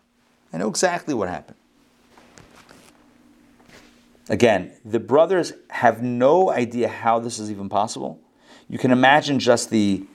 I 0.55 0.57
know 0.57 0.71
exactly 0.71 1.13
what 1.13 1.29
happened. 1.29 1.59
Again, 4.31 4.73
the 4.87 5.01
brothers 5.01 5.53
have 5.69 6.03
no 6.03 6.51
idea 6.51 6.89
how 6.89 7.19
this 7.19 7.39
is 7.39 7.51
even 7.51 7.69
possible. 7.69 8.19
You 8.71 8.79
can 8.79 8.91
imagine 8.91 9.39
just 9.39 9.69
the 9.69 10.07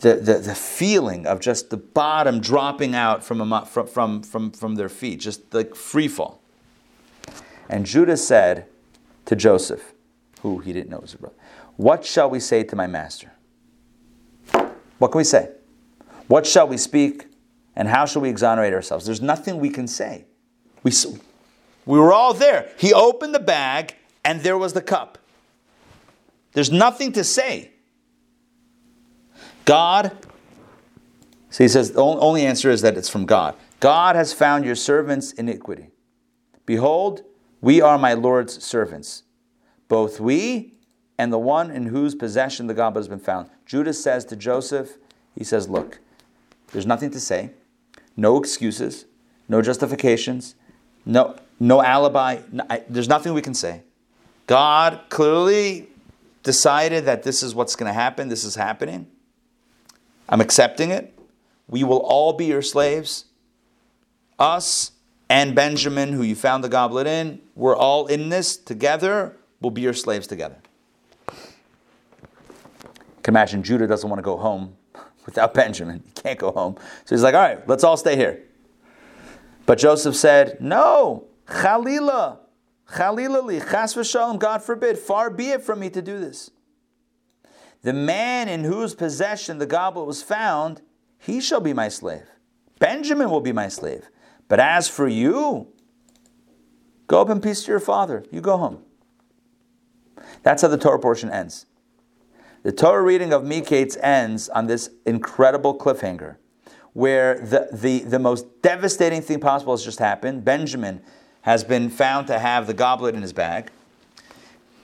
the, 0.00 0.14
the, 0.16 0.34
the 0.34 0.54
feeling 0.54 1.26
of 1.26 1.40
just 1.40 1.70
the 1.70 1.76
bottom 1.76 2.40
dropping 2.40 2.94
out 2.94 3.24
from, 3.24 3.38
from, 3.66 3.86
from, 3.86 4.22
from, 4.22 4.50
from 4.50 4.74
their 4.74 4.88
feet, 4.88 5.20
just 5.20 5.52
like 5.54 5.74
free 5.74 6.08
fall. 6.08 6.42
And 7.68 7.86
Judah 7.86 8.16
said 8.16 8.66
to 9.24 9.34
Joseph, 9.34 9.94
who 10.42 10.58
he 10.58 10.72
didn't 10.72 10.90
know 10.90 10.98
was 10.98 11.14
a 11.14 11.18
brother, 11.18 11.34
What 11.76 12.04
shall 12.04 12.30
we 12.30 12.40
say 12.40 12.62
to 12.64 12.76
my 12.76 12.86
master? 12.86 13.32
What 14.98 15.12
can 15.12 15.18
we 15.18 15.24
say? 15.24 15.50
What 16.28 16.46
shall 16.46 16.68
we 16.68 16.76
speak? 16.76 17.26
And 17.74 17.88
how 17.88 18.06
shall 18.06 18.22
we 18.22 18.30
exonerate 18.30 18.72
ourselves? 18.72 19.04
There's 19.04 19.20
nothing 19.20 19.58
we 19.58 19.68
can 19.68 19.86
say. 19.86 20.24
We, 20.82 20.92
we 21.84 21.98
were 21.98 22.12
all 22.12 22.32
there. 22.32 22.70
He 22.78 22.92
opened 22.94 23.34
the 23.34 23.40
bag, 23.40 23.94
and 24.24 24.40
there 24.40 24.56
was 24.56 24.72
the 24.72 24.80
cup. 24.80 25.18
There's 26.52 26.72
nothing 26.72 27.12
to 27.12 27.24
say. 27.24 27.72
God, 29.66 30.16
so 31.50 31.64
he 31.64 31.68
says 31.68 31.92
the 31.92 32.02
only 32.02 32.46
answer 32.46 32.70
is 32.70 32.80
that 32.80 32.96
it's 32.96 33.08
from 33.08 33.26
God. 33.26 33.54
God 33.80 34.16
has 34.16 34.32
found 34.32 34.64
your 34.64 34.74
servants' 34.74 35.32
iniquity. 35.32 35.90
Behold, 36.64 37.22
we 37.60 37.82
are 37.82 37.98
my 37.98 38.14
Lord's 38.14 38.64
servants, 38.64 39.24
both 39.88 40.18
we 40.20 40.72
and 41.18 41.32
the 41.32 41.38
one 41.38 41.70
in 41.70 41.86
whose 41.86 42.14
possession 42.14 42.66
the 42.66 42.74
goblet 42.74 43.00
has 43.00 43.08
been 43.08 43.18
found. 43.18 43.50
Judas 43.66 44.02
says 44.02 44.24
to 44.26 44.36
Joseph, 44.36 44.98
he 45.34 45.44
says, 45.44 45.68
Look, 45.68 45.98
there's 46.72 46.86
nothing 46.86 47.10
to 47.10 47.20
say, 47.20 47.50
no 48.16 48.36
excuses, 48.36 49.06
no 49.48 49.62
justifications, 49.62 50.54
no, 51.04 51.36
no 51.58 51.82
alibi. 51.82 52.40
No, 52.52 52.64
I, 52.68 52.82
there's 52.88 53.08
nothing 53.08 53.34
we 53.34 53.42
can 53.42 53.54
say. 53.54 53.82
God 54.46 55.00
clearly 55.08 55.88
decided 56.42 57.04
that 57.06 57.24
this 57.24 57.42
is 57.42 57.54
what's 57.54 57.74
going 57.74 57.88
to 57.88 57.94
happen, 57.94 58.28
this 58.28 58.44
is 58.44 58.54
happening. 58.54 59.08
I'm 60.28 60.40
accepting 60.40 60.90
it. 60.90 61.16
We 61.68 61.84
will 61.84 61.98
all 61.98 62.32
be 62.32 62.46
your 62.46 62.62
slaves. 62.62 63.26
Us 64.38 64.92
and 65.28 65.54
Benjamin, 65.54 66.12
who 66.12 66.22
you 66.22 66.34
found 66.34 66.62
the 66.62 66.68
goblet 66.68 67.06
in, 67.06 67.40
we're 67.54 67.76
all 67.76 68.06
in 68.06 68.28
this 68.28 68.56
together. 68.56 69.36
We'll 69.60 69.70
be 69.70 69.82
your 69.82 69.94
slaves 69.94 70.26
together. 70.26 70.56
You 71.28 71.34
can 73.22 73.32
imagine 73.32 73.62
Judah 73.62 73.86
doesn't 73.86 74.08
want 74.08 74.18
to 74.18 74.24
go 74.24 74.36
home 74.36 74.76
without 75.26 75.54
Benjamin. 75.54 76.02
He 76.04 76.12
can't 76.12 76.38
go 76.38 76.52
home. 76.52 76.76
So 77.04 77.14
he's 77.14 77.22
like, 77.22 77.34
all 77.34 77.40
right, 77.40 77.66
let's 77.68 77.82
all 77.82 77.96
stay 77.96 78.16
here. 78.16 78.42
But 79.64 79.78
Joseph 79.78 80.14
said, 80.14 80.58
no, 80.60 81.24
Chalila, 81.48 82.38
Chalila 82.88 83.44
li, 83.44 83.58
chas 83.58 83.94
v'shalom, 83.94 84.38
God 84.38 84.62
forbid, 84.62 84.96
far 84.96 85.28
be 85.28 85.50
it 85.50 85.62
from 85.62 85.80
me 85.80 85.90
to 85.90 86.00
do 86.00 86.20
this. 86.20 86.50
The 87.86 87.92
man 87.92 88.48
in 88.48 88.64
whose 88.64 88.96
possession 88.96 89.58
the 89.58 89.64
goblet 89.64 90.08
was 90.08 90.20
found, 90.20 90.82
he 91.18 91.40
shall 91.40 91.60
be 91.60 91.72
my 91.72 91.88
slave. 91.88 92.26
Benjamin 92.80 93.30
will 93.30 93.40
be 93.40 93.52
my 93.52 93.68
slave. 93.68 94.10
But 94.48 94.58
as 94.58 94.88
for 94.88 95.06
you, 95.06 95.68
go 97.06 97.20
up 97.20 97.30
in 97.30 97.40
peace 97.40 97.62
to 97.62 97.70
your 97.70 97.78
father. 97.78 98.24
You 98.32 98.40
go 98.40 98.56
home. 98.56 98.82
That's 100.42 100.62
how 100.62 100.68
the 100.68 100.76
Torah 100.76 100.98
portion 100.98 101.30
ends. 101.30 101.66
The 102.64 102.72
Torah 102.72 103.02
reading 103.02 103.32
of 103.32 103.44
Miketz 103.44 103.96
ends 104.02 104.48
on 104.48 104.66
this 104.66 104.90
incredible 105.06 105.78
cliffhanger 105.78 106.38
where 106.92 107.38
the, 107.38 107.68
the, 107.72 108.00
the 108.00 108.18
most 108.18 108.62
devastating 108.62 109.22
thing 109.22 109.38
possible 109.38 109.74
has 109.74 109.84
just 109.84 110.00
happened. 110.00 110.44
Benjamin 110.44 111.02
has 111.42 111.62
been 111.62 111.88
found 111.88 112.26
to 112.26 112.40
have 112.40 112.66
the 112.66 112.74
goblet 112.74 113.14
in 113.14 113.22
his 113.22 113.32
bag. 113.32 113.70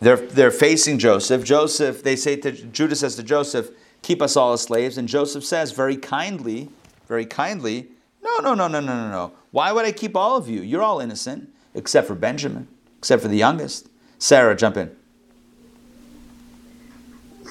They're, 0.02 0.16
they're 0.16 0.50
facing 0.50 0.98
Joseph. 0.98 1.44
Joseph, 1.44 2.02
they 2.02 2.16
say 2.16 2.34
to 2.34 2.50
Judah 2.50 2.96
says 2.96 3.14
to 3.16 3.22
Joseph, 3.22 3.70
keep 4.02 4.20
us 4.20 4.36
all 4.36 4.52
as 4.52 4.62
slaves. 4.62 4.98
And 4.98 5.08
Joseph 5.08 5.44
says 5.44 5.70
very 5.70 5.96
kindly, 5.96 6.70
very 7.06 7.24
kindly, 7.24 7.86
no, 8.20 8.38
no, 8.38 8.54
no, 8.54 8.66
no, 8.66 8.80
no, 8.80 8.96
no, 8.96 9.10
no. 9.10 9.32
Why 9.52 9.70
would 9.70 9.84
I 9.84 9.92
keep 9.92 10.16
all 10.16 10.36
of 10.36 10.48
you? 10.48 10.60
You're 10.60 10.82
all 10.82 10.98
innocent, 10.98 11.50
except 11.74 12.08
for 12.08 12.16
Benjamin, 12.16 12.66
except 12.98 13.22
for 13.22 13.28
the 13.28 13.36
youngest. 13.36 13.88
Sarah, 14.18 14.56
jump 14.56 14.76
in. 14.76 14.90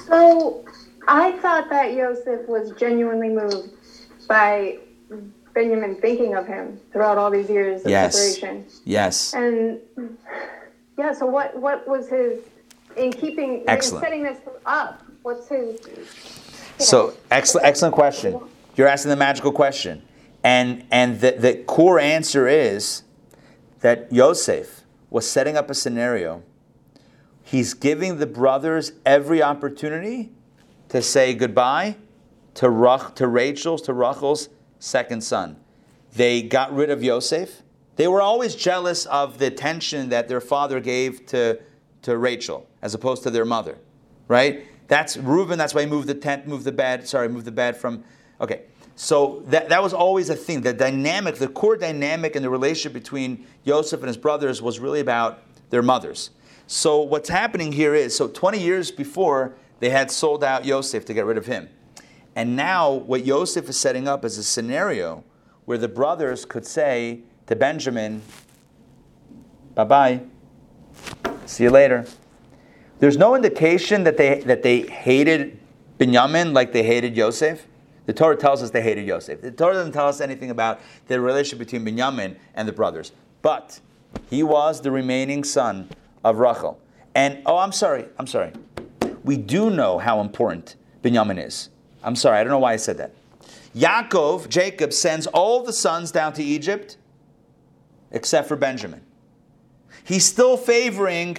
So 0.08 0.65
I 1.08 1.31
thought 1.38 1.70
that 1.70 1.96
Joseph 1.96 2.50
was 2.50 2.72
genuinely 2.77 3.29
moved 3.29 3.70
by 4.27 4.77
Benjamin 5.53 5.96
thinking 6.01 6.36
of 6.36 6.48
him 6.48 6.81
throughout 6.91 7.17
all 7.17 7.31
these 7.31 7.50
years 7.50 7.84
of 7.86 7.91
yes. 7.91 8.17
separation. 8.17 8.65
Yes. 8.84 9.34
And 9.34 9.79
yeah, 11.01 11.13
so 11.13 11.25
what 11.25 11.58
what 11.58 11.88
was 11.88 12.08
his 12.10 12.41
in 12.96 13.12
keeping 13.12 13.63
Excellent. 13.67 14.05
in 14.05 14.10
setting 14.10 14.24
this 14.24 14.38
up? 14.67 15.03
What's 15.24 15.48
his? 15.50 15.79
So 16.77 17.15
excellent, 17.31 17.65
excellent 17.65 17.96
question. 17.96 18.39
You're 18.75 18.88
asking 18.88 19.10
the 19.10 19.15
magical 19.15 19.51
question, 19.51 20.03
and 20.43 20.86
and 20.91 21.20
the, 21.20 21.31
the 21.31 21.55
core 21.63 22.00
answer 22.00 22.48
is 22.48 23.01
that 23.79 24.13
Yosef 24.13 24.84
was 25.10 25.27
setting 25.27 25.58
up 25.58 25.72
a 25.72 25.74
scenario. 25.74 26.43
He's 27.41 27.74
giving 27.74 28.20
the 28.20 28.27
brothers 28.27 28.91
every 29.03 29.41
opportunity 29.41 30.29
to 30.89 31.01
say 31.01 31.34
goodbye 31.34 31.96
to 32.53 32.67
Rach, 32.67 33.15
to 33.15 33.27
Rachel's, 33.27 33.81
to 33.84 33.93
Rachel's 33.93 34.50
second 34.77 35.24
son. 35.24 35.58
They 36.13 36.43
got 36.43 36.72
rid 36.72 36.91
of 36.91 37.03
Yosef. 37.03 37.63
They 38.01 38.08
were 38.08 38.24
always 38.24 38.55
jealous 38.55 39.05
of 39.05 39.38
the 39.38 39.46
attention 39.46 40.10
that 40.10 40.27
their 40.27 40.41
father 40.41 40.79
gave 40.79 41.24
to, 41.27 41.60
to 42.01 42.17
Rachel 42.17 42.67
as 42.81 42.96
opposed 42.96 43.22
to 43.22 43.29
their 43.29 43.46
mother, 43.46 43.77
right? 44.27 44.65
That's 44.88 45.17
Reuben, 45.17 45.60
that's 45.60 45.75
why 45.75 45.81
he 45.81 45.88
moved 45.88 46.08
the 46.08 46.15
tent, 46.15 46.48
moved 46.48 46.63
the 46.63 46.72
bed, 46.72 47.08
sorry, 47.08 47.29
moved 47.29 47.46
the 47.46 47.51
bed 47.51 47.77
from, 47.77 48.03
okay. 48.39 48.63
So 48.96 49.43
that, 49.50 49.70
that 49.70 49.84
was 49.84 49.93
always 49.93 50.31
a 50.31 50.36
thing. 50.36 50.62
The 50.62 50.74
dynamic, 50.74 51.36
the 51.36 51.48
core 51.48 51.77
dynamic 51.77 52.36
in 52.36 52.41
the 52.41 52.50
relationship 52.50 52.93
between 52.93 53.46
Joseph 53.67 54.00
and 54.00 54.08
his 54.08 54.17
brothers 54.17 54.63
was 54.63 54.79
really 54.79 55.01
about 55.01 55.43
their 55.70 55.84
mothers. 55.84 56.31
So 56.65 57.01
what's 57.01 57.29
happening 57.29 57.72
here 57.72 57.93
is, 57.93 58.15
so 58.15 58.27
20 58.27 58.60
years 58.60 58.89
before, 58.89 59.53
they 59.79 59.91
had 59.91 60.10
sold 60.10 60.43
out 60.43 60.63
Joseph 60.63 61.05
to 61.05 61.13
get 61.13 61.25
rid 61.25 61.38
of 61.38 61.46
him. 61.46 61.70
And 62.36 62.55
now 62.55 62.93
what 62.93 63.25
Joseph 63.25 63.70
is 63.70 63.79
setting 63.79 64.08
up 64.08 64.25
is 64.25 64.39
a 64.39 64.43
scenario 64.43 65.24
where 65.65 65.77
the 65.77 65.88
brothers 65.88 66.46
could 66.46 66.65
say 66.65 67.22
to 67.51 67.55
Benjamin, 67.58 68.22
bye 69.75 69.84
bye, 69.84 70.22
see 71.46 71.65
you 71.65 71.70
later. 71.70 72.05
There's 73.00 73.17
no 73.17 73.36
indication 73.36 74.05
that 74.05 74.15
they, 74.15 74.39
that 74.41 74.63
they 74.63 74.84
hated 74.84 75.60
Benjamin 75.98 76.53
like 76.53 76.72
they 76.72 76.84
hated 76.84 77.13
Joseph. 77.13 77.67
The 78.05 78.13
Torah 78.13 78.38
tells 78.38 78.63
us 78.63 78.70
they 78.70 78.81
hated 78.81 79.05
Joseph. 79.05 79.41
The 79.41 79.51
Torah 79.51 79.74
doesn't 79.74 79.91
tell 79.91 80.08
us 80.08 80.22
anything 80.22 80.50
about 80.50 80.79
the 81.08 81.20
relationship 81.20 81.60
between 81.60 81.84
Benjamin 81.84 82.38
and 82.55 82.70
the 82.70 82.72
brothers. 82.72 83.12
But 83.41 83.81
he 84.29 84.43
was 84.43 84.79
the 84.79 84.91
remaining 84.91 85.43
son 85.43 85.89
of 86.24 86.38
Rachel. 86.38 86.79
And, 87.15 87.41
oh, 87.46 87.58
I'm 87.58 87.74
sorry, 87.74 88.05
I'm 88.17 88.27
sorry. 88.27 88.53
We 89.25 89.36
do 89.36 89.70
know 89.70 89.98
how 89.98 90.22
important 90.22 90.77
Benjamin 91.01 91.38
is. 91.38 91.70
I'm 92.01 92.15
sorry, 92.15 92.38
I 92.38 92.43
don't 92.46 92.51
know 92.51 92.60
why 92.60 92.72
I 92.72 92.77
said 92.77 92.98
that. 93.00 93.12
Yaakov, 93.75 94.48
Jacob, 94.48 94.93
sends 94.93 95.27
all 95.27 95.63
the 95.63 95.74
sons 95.74 96.12
down 96.12 96.31
to 96.34 96.43
Egypt 96.43 96.96
except 98.12 98.48
for 98.48 98.56
Benjamin. 98.56 99.01
He's 100.03 100.25
still 100.25 100.58
favoring 100.58 101.38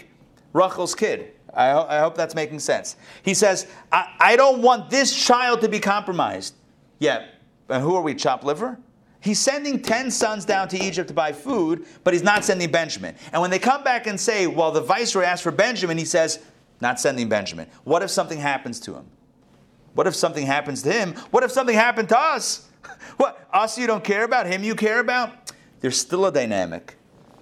Rachel's 0.52 0.94
kid. 0.94 1.32
I, 1.54 1.70
ho- 1.70 1.86
I 1.88 1.98
hope 1.98 2.16
that's 2.16 2.34
making 2.34 2.60
sense. 2.60 2.96
He 3.22 3.34
says, 3.34 3.66
I-, 3.90 4.08
I 4.18 4.36
don't 4.36 4.62
want 4.62 4.90
this 4.90 5.14
child 5.14 5.60
to 5.62 5.68
be 5.68 5.80
compromised. 5.80 6.54
Yeah, 6.98 7.26
and 7.68 7.82
who 7.82 7.94
are 7.94 8.02
we, 8.02 8.14
chop 8.14 8.44
liver? 8.44 8.78
He's 9.20 9.38
sending 9.38 9.80
10 9.80 10.10
sons 10.10 10.44
down 10.44 10.68
to 10.68 10.78
Egypt 10.82 11.08
to 11.08 11.14
buy 11.14 11.32
food, 11.32 11.86
but 12.02 12.12
he's 12.12 12.24
not 12.24 12.44
sending 12.44 12.70
Benjamin. 12.70 13.14
And 13.32 13.40
when 13.40 13.50
they 13.50 13.58
come 13.58 13.84
back 13.84 14.06
and 14.08 14.18
say, 14.18 14.48
well, 14.48 14.72
the 14.72 14.80
viceroy 14.80 15.24
asked 15.24 15.44
for 15.44 15.52
Benjamin, 15.52 15.96
he 15.96 16.04
says, 16.04 16.40
not 16.80 16.98
sending 16.98 17.28
Benjamin. 17.28 17.68
What 17.84 18.02
if 18.02 18.10
something 18.10 18.38
happens 18.38 18.80
to 18.80 18.94
him? 18.94 19.06
What 19.94 20.08
if 20.08 20.16
something 20.16 20.44
happens 20.44 20.82
to 20.82 20.92
him? 20.92 21.12
What 21.30 21.44
if 21.44 21.52
something 21.52 21.74
happened 21.74 22.08
to 22.10 22.18
us? 22.18 22.68
What, 23.16 23.46
us 23.52 23.78
you 23.78 23.86
don't 23.86 24.02
care 24.02 24.24
about, 24.24 24.46
him 24.46 24.64
you 24.64 24.74
care 24.74 24.98
about? 24.98 25.41
There's 25.82 26.00
still 26.00 26.24
a 26.24 26.32
dynamic. 26.32 26.96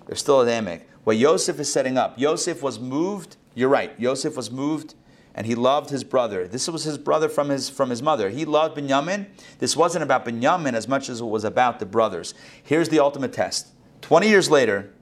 There's 0.07 0.19
still 0.19 0.41
a 0.41 0.45
dynamic. 0.45 0.89
What 1.05 1.17
Yosef 1.17 1.61
is 1.61 1.73
setting 1.73 1.97
up, 1.97 2.19
Yosef 2.19 2.63
was 2.63 2.81
moved, 2.81 3.37
you're 3.55 3.69
right, 3.69 3.93
Yosef 3.99 4.37
was 4.37 4.51
moved 4.51 4.95
and 5.35 5.47
he 5.47 5.55
loved 5.55 5.91
his 5.91 6.03
brother. 6.03 6.49
This 6.49 6.67
was 6.67 6.85
his 6.85 6.99
brother 6.99 7.29
from 7.29 7.51
his 7.51 7.71
from 7.71 7.91
his 7.91 8.03
mother. 8.03 8.31
He 8.31 8.45
loved 8.45 8.77
Binyamin. 8.77 9.27
This 9.59 9.77
wasn't 9.77 10.03
about 10.03 10.25
Binyamin 10.25 10.75
as 10.75 10.89
much 10.89 11.09
as 11.09 11.21
it 11.21 11.25
was 11.25 11.45
about 11.45 11.79
the 11.79 11.87
brothers. 11.87 12.35
Here's 12.63 12.89
the 12.89 12.99
ultimate 12.99 13.33
test. 13.33 13.69
20 14.03 14.29
years 14.29 14.51
later, 14.51 14.93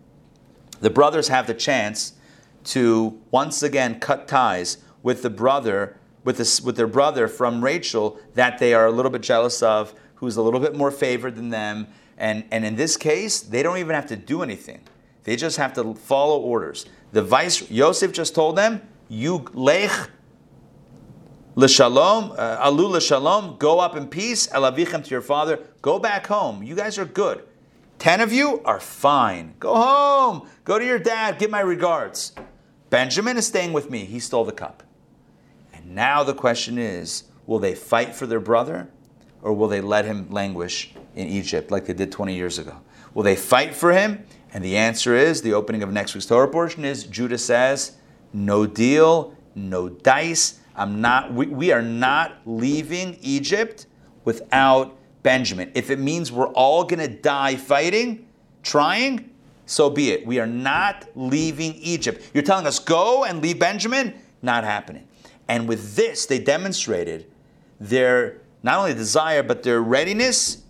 the 0.81 0.91
brothers 0.91 1.29
have 1.29 1.47
the 1.47 1.55
chance 1.55 2.13
to 2.65 3.19
once 3.31 3.63
again 3.63 4.01
cut 4.01 4.29
ties 4.29 4.79
with 5.03 5.23
the 5.23 5.31
brother 5.31 5.97
with 6.25 6.37
this, 6.37 6.61
with 6.61 6.77
their 6.77 6.87
brother 6.87 7.27
from 7.27 7.65
Rachel 7.65 8.19
that 8.35 8.59
they 8.59 8.75
are 8.75 8.87
a 8.87 8.91
little 8.91 9.11
bit 9.11 9.23
jealous 9.23 9.63
of, 9.63 9.95
who's 10.17 10.37
a 10.37 10.43
little 10.43 10.61
bit 10.61 10.77
more 10.77 10.91
favored 10.91 11.37
than 11.37 11.49
them. 11.51 11.87
And, 12.19 12.45
and 12.51 12.65
in 12.65 12.77
this 12.77 12.97
case, 12.97 13.41
they 13.41 13.63
don't 13.63 13.79
even 13.79 13.95
have 13.95 14.07
to 14.09 14.17
do 14.17 14.43
anything. 14.43 14.81
They 15.25 15.37
just 15.37 15.57
have 15.57 15.73
to 15.75 15.95
follow 15.95 16.41
orders. 16.41 16.87
The 17.13 17.23
vice 17.23 17.71
Yosef 17.71 18.13
just 18.13 18.35
told 18.35 18.57
them, 18.57 18.83
"You 19.09 19.47
lech 19.55 20.11
l'shalom, 21.55 22.33
uh, 22.33 22.57
alu 22.61 22.89
l'shalom, 22.89 23.57
go 23.59 23.79
up 23.79 23.97
in 23.97 24.09
peace, 24.09 24.47
elavichem 24.49 25.05
to 25.05 25.11
your 25.11 25.23
father, 25.23 25.61
go 25.81 25.99
back 25.99 26.27
home. 26.27 26.63
You 26.63 26.75
guys 26.75 26.99
are 26.99 27.05
good. 27.05 27.45
Ten 27.99 28.21
of 28.21 28.33
you 28.33 28.63
are 28.65 28.81
fine. 28.81 29.55
Go 29.59 29.75
home. 29.75 30.49
Go 30.65 30.79
to 30.79 30.85
your 30.85 31.01
dad. 31.01 31.39
Give 31.39 31.51
my 31.51 31.61
regards. 31.61 32.33
Benjamin 32.91 33.37
is 33.37 33.47
staying 33.47 33.73
with 33.73 33.91
me. 33.91 34.05
He 34.05 34.21
stole 34.21 34.45
the 34.45 34.53
cup. 34.53 34.83
And 35.75 35.95
now 35.95 36.23
the 36.23 36.35
question 36.35 36.79
is, 36.79 37.25
will 37.47 37.59
they 37.59 37.75
fight 37.75 38.15
for 38.15 38.27
their 38.27 38.41
brother, 38.41 38.89
or 39.43 39.53
will 39.53 39.69
they 39.69 39.81
let 39.81 40.05
him 40.05 40.31
languish 40.31 40.95
in 41.19 41.29
Egypt 41.29 41.71
like 41.71 41.85
they 41.87 41.93
did 41.93 42.13
20 42.13 42.35
years 42.35 42.59
ago? 42.59 42.77
Will 43.13 43.25
they 43.25 43.37
fight 43.37 43.75
for 43.75 43.93
him? 43.93 44.25
And 44.53 44.65
the 44.65 44.77
answer 44.77 45.15
is 45.15 45.43
the 45.43 45.53
opening 45.53 45.83
of 45.83 45.93
next 45.93 46.15
week's 46.15 46.27
Torah 46.27 46.49
portion 46.49 46.85
is 46.85 47.05
Judah 47.05 47.39
says, 47.39 47.97
no 48.33 48.67
deal, 48.67 49.35
no 49.55 49.89
dice. 49.89 50.61
I'm 50.77 51.01
not. 51.01 51.33
We, 51.33 51.47
we 51.47 51.73
are 51.73 51.83
not 51.83 52.39
leaving 52.47 53.19
Egypt 53.21 53.87
without 54.25 54.97
Benjamin. 55.23 55.73
If 55.75 55.91
it 55.91 55.99
means 55.99 56.31
we're 56.31 56.53
all 56.53 56.85
going 56.85 57.01
to 57.01 57.09
die 57.09 57.57
fighting, 57.57 58.27
trying, 58.63 59.31
so 59.67 59.91
be 59.91 60.13
it. 60.13 60.25
We 60.25 60.39
are 60.39 60.47
not 60.47 61.09
leaving 61.17 61.75
Egypt. 61.75 62.31
You're 62.33 62.45
telling 62.45 62.67
us 62.67 62.79
go 62.79 63.25
and 63.25 63.43
leave 63.43 63.59
Benjamin? 63.59 64.15
Not 64.41 64.63
happening. 64.63 65.09
And 65.49 65.67
with 65.67 65.97
this, 65.97 66.27
they 66.27 66.39
demonstrated 66.39 67.27
their 67.81 68.41
not 68.63 68.79
only 68.79 68.95
desire 68.95 69.43
but 69.43 69.63
their 69.63 69.83
readiness 69.83 70.63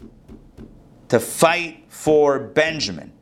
to 1.09 1.21
fight 1.21 1.85
for 1.89 2.39
Benjamin. 2.39 3.13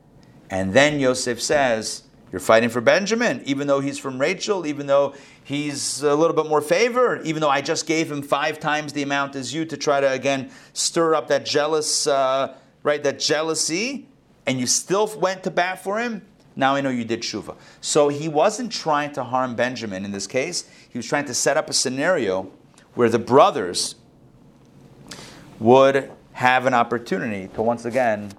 And 0.51 0.73
then 0.73 1.01
Yosef 1.01 1.41
says, 1.41 2.05
You're 2.33 2.41
fighting 2.41 2.69
for 2.69 2.81
Benjamin, 2.81 3.43
even 3.45 3.67
though 3.67 3.81
he's 3.81 3.99
from 3.99 4.21
Rachel, 4.21 4.67
even 4.67 4.87
though 4.87 5.15
he's 5.43 6.03
a 6.03 6.15
little 6.15 6.37
bit 6.37 6.47
more 6.47 6.61
favored, 6.61 7.27
even 7.27 7.41
though 7.41 7.51
I 7.51 7.61
just 7.61 7.87
gave 7.87 8.11
him 8.11 8.23
five 8.23 8.61
times 8.61 8.93
the 8.93 9.03
amount 9.03 9.37
as 9.37 9.55
you 9.55 9.65
to 9.67 9.77
try 9.77 10.01
to, 10.01 10.11
again, 10.11 10.51
stir 10.73 11.15
up 11.15 11.29
that 11.29 11.47
jealous, 11.47 12.07
uh, 12.07 12.55
right, 12.83 13.03
that 13.03 13.19
jealousy, 13.19 14.09
and 14.47 14.61
you 14.61 14.67
still 14.67 15.07
went 15.19 15.43
to 15.45 15.51
bat 15.51 15.83
for 15.83 15.99
him. 15.99 16.23
Now 16.55 16.75
I 16.75 16.81
know 16.81 16.91
you 16.91 17.05
did 17.05 17.21
shuva. 17.21 17.55
So 17.81 18.09
he 18.09 18.29
wasn't 18.29 18.73
trying 18.73 19.13
to 19.13 19.25
harm 19.25 19.55
Benjamin 19.55 20.05
in 20.05 20.13
this 20.13 20.27
case. 20.27 20.69
He 20.89 20.99
was 20.99 21.07
trying 21.07 21.27
to 21.27 21.35
set 21.35 21.57
up 21.57 21.69
a 21.69 21.75
scenario 21.75 22.51
where 22.95 23.11
the 23.11 23.19
brothers 23.19 23.97
would 25.59 26.11
have 26.37 26.67
an 26.67 26.75
opportunity 26.75 27.49
to 27.55 27.63
once 27.63 27.87
again 27.87 28.31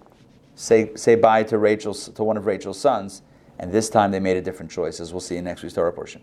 say, 0.54 0.94
say 0.94 1.16
bye 1.16 1.42
to 1.42 1.58
Rachel's 1.58 2.10
to 2.10 2.24
one 2.24 2.38
of 2.38 2.46
Rachel's 2.46 2.80
sons, 2.80 3.24
and 3.58 3.72
this 3.72 3.90
time 3.90 4.12
they 4.12 4.20
made 4.20 4.38
a 4.38 4.42
different 4.42 4.72
choice, 4.72 5.00
as 5.00 5.12
we'll 5.12 5.20
see 5.20 5.36
in 5.36 5.44
next 5.44 5.64
week's 5.64 5.74
Torah 5.74 5.92
portion. 5.92 6.22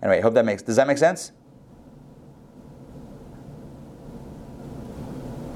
Anyway, 0.00 0.18
I 0.18 0.20
hope 0.20 0.34
that 0.34 0.44
makes. 0.44 0.62
Does 0.62 0.76
that 0.76 0.86
make 0.86 0.96
sense? 0.96 1.32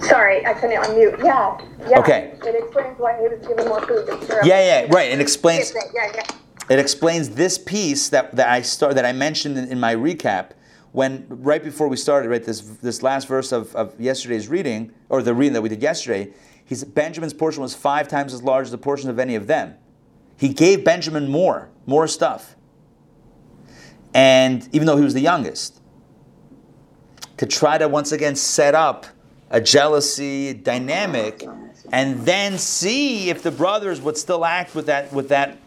Sorry, 0.01 0.45
I 0.45 0.53
couldn't 0.55 0.83
unmute. 0.83 1.23
Yeah. 1.23 1.61
yeah. 1.89 2.01
Okay. 2.01 2.35
It 2.45 2.57
explains 2.57 2.99
why 2.99 3.21
he 3.21 3.29
was 3.29 3.47
given 3.47 3.69
more 3.69 3.81
food. 3.87 4.09
Yeah, 4.45 4.83
yeah, 4.83 4.89
right. 4.91 5.13
It 5.13 5.21
explains. 5.21 5.73
Yeah, 5.95 6.11
yeah. 6.13 6.23
It 6.71 6.81
explains 6.81 7.31
this 7.31 7.57
piece 7.57 8.09
that, 8.09 8.35
that 8.35 8.49
I 8.49 8.63
start 8.63 8.97
that 8.97 9.05
I 9.05 9.13
mentioned 9.13 9.57
in, 9.57 9.69
in 9.69 9.79
my 9.79 9.95
recap 9.95 10.55
when 10.93 11.27
right 11.29 11.63
before 11.63 11.89
we 11.89 11.97
started, 11.97 12.29
right, 12.29 12.45
this 12.45 12.61
this 12.61 13.03
last 13.03 13.27
verse 13.27 13.51
of, 13.51 13.75
of 13.75 13.99
yesterday's 13.99 14.49
reading, 14.49 14.93
or 15.09 15.23
the 15.23 15.35
reading 15.35 15.55
that 15.55 15.63
we 15.63 15.69
did 15.69 15.83
yesterday, 15.83 16.33
he's 16.65 16.85
Benjamin's 16.85 17.35
portion 17.35 17.63
was 17.63 17.75
five 17.75 18.09
times 18.09 18.33
as 18.35 18.43
large 18.43 18.67
as 18.67 18.71
the 18.71 18.79
portion 18.79 19.09
of 19.11 19.19
any 19.19 19.35
of 19.35 19.47
them. 19.47 19.75
He 20.37 20.51
gave 20.51 20.85
Benjamin 20.85 21.31
more, 21.31 21.71
more 21.87 22.07
stuff. 22.07 22.57
And 24.15 24.69
even 24.73 24.87
though 24.87 24.97
he 24.97 25.05
was 25.05 25.15
the 25.15 25.21
youngest, 25.21 25.81
to 27.39 27.47
try 27.47 27.79
to 27.79 27.89
once 27.89 28.13
again 28.13 28.37
set 28.37 28.75
up 28.75 29.07
a 29.51 29.61
jealousy 29.61 30.53
dynamic 30.53 31.47
and 31.91 32.21
then 32.21 32.59
see 32.59 33.31
if 33.31 33.43
the 33.43 33.51
brothers 33.51 34.01
would 34.01 34.17
still 34.17 34.45
act 34.45 34.75
with 34.75 34.87
that 34.87 35.13
with 35.13 35.29
that 35.29 35.59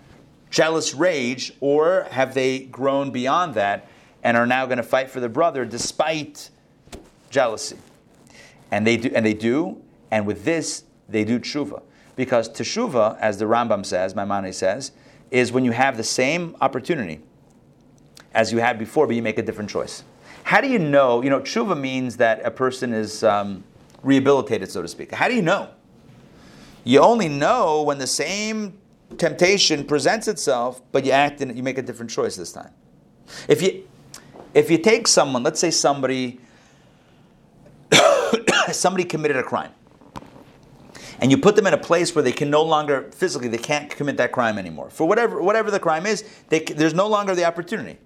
jealous 0.49 0.93
rage 0.93 1.53
or 1.59 2.07
have 2.11 2.33
they 2.33 2.59
grown 2.59 3.11
beyond 3.11 3.55
that 3.55 3.89
and 4.25 4.35
are 4.35 4.45
now 4.45 4.65
going 4.65 4.75
to 4.77 4.83
fight 4.83 5.09
for 5.09 5.21
their 5.21 5.29
brother 5.29 5.63
despite 5.63 6.49
jealousy 7.29 7.77
and 8.71 8.85
they 8.85 8.97
do 8.97 9.09
and 9.15 9.25
they 9.25 9.33
do 9.33 9.81
and 10.11 10.25
with 10.25 10.43
this 10.43 10.83
they 11.07 11.23
do 11.23 11.39
tshuva 11.39 11.81
because 12.17 12.49
teshuva 12.49 13.17
as 13.19 13.37
the 13.37 13.45
Rambam 13.45 13.85
says 13.85 14.13
Maimonides 14.13 14.57
says 14.57 14.91
is 15.31 15.53
when 15.53 15.63
you 15.63 15.71
have 15.71 15.95
the 15.95 16.03
same 16.03 16.57
opportunity 16.59 17.21
as 18.33 18.51
you 18.51 18.57
had 18.57 18.77
before 18.77 19.07
but 19.07 19.15
you 19.15 19.21
make 19.21 19.37
a 19.37 19.43
different 19.43 19.69
choice 19.69 20.03
how 20.43 20.59
do 20.59 20.67
you 20.67 20.79
know 20.79 21.21
you 21.21 21.29
know 21.29 21.39
tshuva 21.39 21.79
means 21.79 22.17
that 22.17 22.45
a 22.45 22.51
person 22.51 22.91
is 22.91 23.23
um, 23.23 23.63
rehabilitated, 24.05 24.71
so 24.71 24.81
to 24.81 24.87
speak. 24.87 25.11
How 25.11 25.27
do 25.27 25.35
you 25.35 25.41
know? 25.41 25.69
You 26.83 26.99
only 26.99 27.27
know 27.27 27.81
when 27.81 27.97
the 27.97 28.07
same 28.07 28.77
temptation 29.17 29.85
presents 29.85 30.27
itself, 30.27 30.81
but 30.91 31.03
you 31.03 31.11
act 31.11 31.41
and 31.41 31.55
you 31.57 31.63
make 31.63 31.77
a 31.77 31.81
different 31.81 32.11
choice 32.11 32.35
this 32.35 32.53
time. 32.53 32.71
If 33.49 33.61
you 33.61 33.87
if 34.55 34.71
you 34.71 34.77
take 34.77 35.07
someone, 35.07 35.43
let's 35.43 35.59
say 35.59 35.69
somebody 35.69 36.39
somebody 38.71 39.03
committed 39.03 39.37
a 39.37 39.43
crime, 39.43 39.71
and 41.19 41.29
you 41.29 41.37
put 41.37 41.55
them 41.55 41.67
in 41.67 41.73
a 41.73 41.77
place 41.77 42.15
where 42.15 42.23
they 42.23 42.31
can 42.31 42.49
no 42.49 42.63
longer 42.63 43.11
physically 43.11 43.49
they 43.49 43.57
can't 43.57 43.91
commit 43.91 44.17
that 44.17 44.31
crime 44.31 44.57
anymore 44.57 44.89
for 44.89 45.07
whatever 45.07 45.41
whatever 45.41 45.69
the 45.69 45.79
crime 45.79 46.05
is, 46.05 46.23
they, 46.49 46.61
there's 46.61 46.93
no 46.93 47.07
longer 47.07 47.35
the 47.35 47.45
opportunity. 47.45 47.99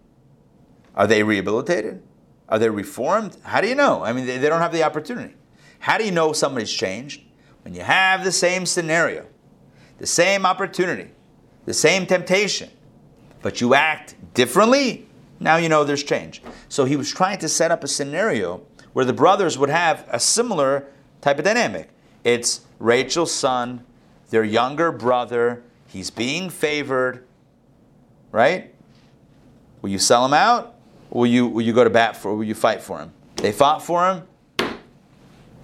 Are 0.95 1.07
they 1.07 1.23
rehabilitated? 1.23 2.01
Are 2.49 2.57
they 2.57 2.69
reformed? 2.69 3.37
How 3.43 3.61
do 3.61 3.67
you 3.67 3.75
know? 3.75 4.03
I 4.03 4.11
mean, 4.11 4.25
they, 4.25 4.39
they 4.39 4.49
don't 4.49 4.59
have 4.59 4.73
the 4.73 4.83
opportunity. 4.83 5.35
How 5.77 5.99
do 5.99 6.03
you 6.03 6.11
know 6.11 6.33
somebody's 6.33 6.71
changed? 6.71 7.21
When 7.61 7.75
you 7.75 7.81
have 7.81 8.23
the 8.23 8.31
same 8.31 8.65
scenario, 8.65 9.27
the 9.99 10.07
same 10.07 10.47
opportunity, 10.47 11.11
the 11.65 11.73
same 11.73 12.07
temptation, 12.07 12.71
but 13.43 13.61
you 13.61 13.75
act 13.75 14.15
differently, 14.33 15.08
now 15.39 15.57
you 15.57 15.69
know 15.69 15.83
there's 15.83 16.03
change. 16.03 16.41
So 16.67 16.85
he 16.85 16.95
was 16.95 17.11
trying 17.11 17.39
to 17.39 17.49
set 17.49 17.71
up 17.71 17.83
a 17.83 17.87
scenario 17.87 18.61
where 18.93 19.05
the 19.05 19.13
brothers 19.13 19.57
would 19.57 19.69
have 19.69 20.07
a 20.11 20.19
similar 20.19 20.87
type 21.21 21.37
of 21.37 21.45
dynamic. 21.45 21.89
It's 22.23 22.61
Rachel's 22.79 23.33
son, 23.33 23.83
their 24.29 24.43
younger 24.43 24.91
brother, 24.91 25.63
he's 25.87 26.09
being 26.09 26.49
favored, 26.49 27.25
right? 28.31 28.73
Will 29.81 29.89
you 29.89 29.99
sell 29.99 30.25
him 30.25 30.33
out? 30.33 30.75
Will 31.09 31.27
you, 31.27 31.47
will 31.47 31.61
you 31.61 31.73
go 31.73 31.83
to 31.83 31.89
bat 31.89 32.15
for, 32.15 32.35
will 32.35 32.43
you 32.43 32.55
fight 32.55 32.81
for 32.81 32.99
him? 32.99 33.13
They 33.37 33.51
fought 33.51 33.81
for 33.81 34.07
him, 34.11 34.27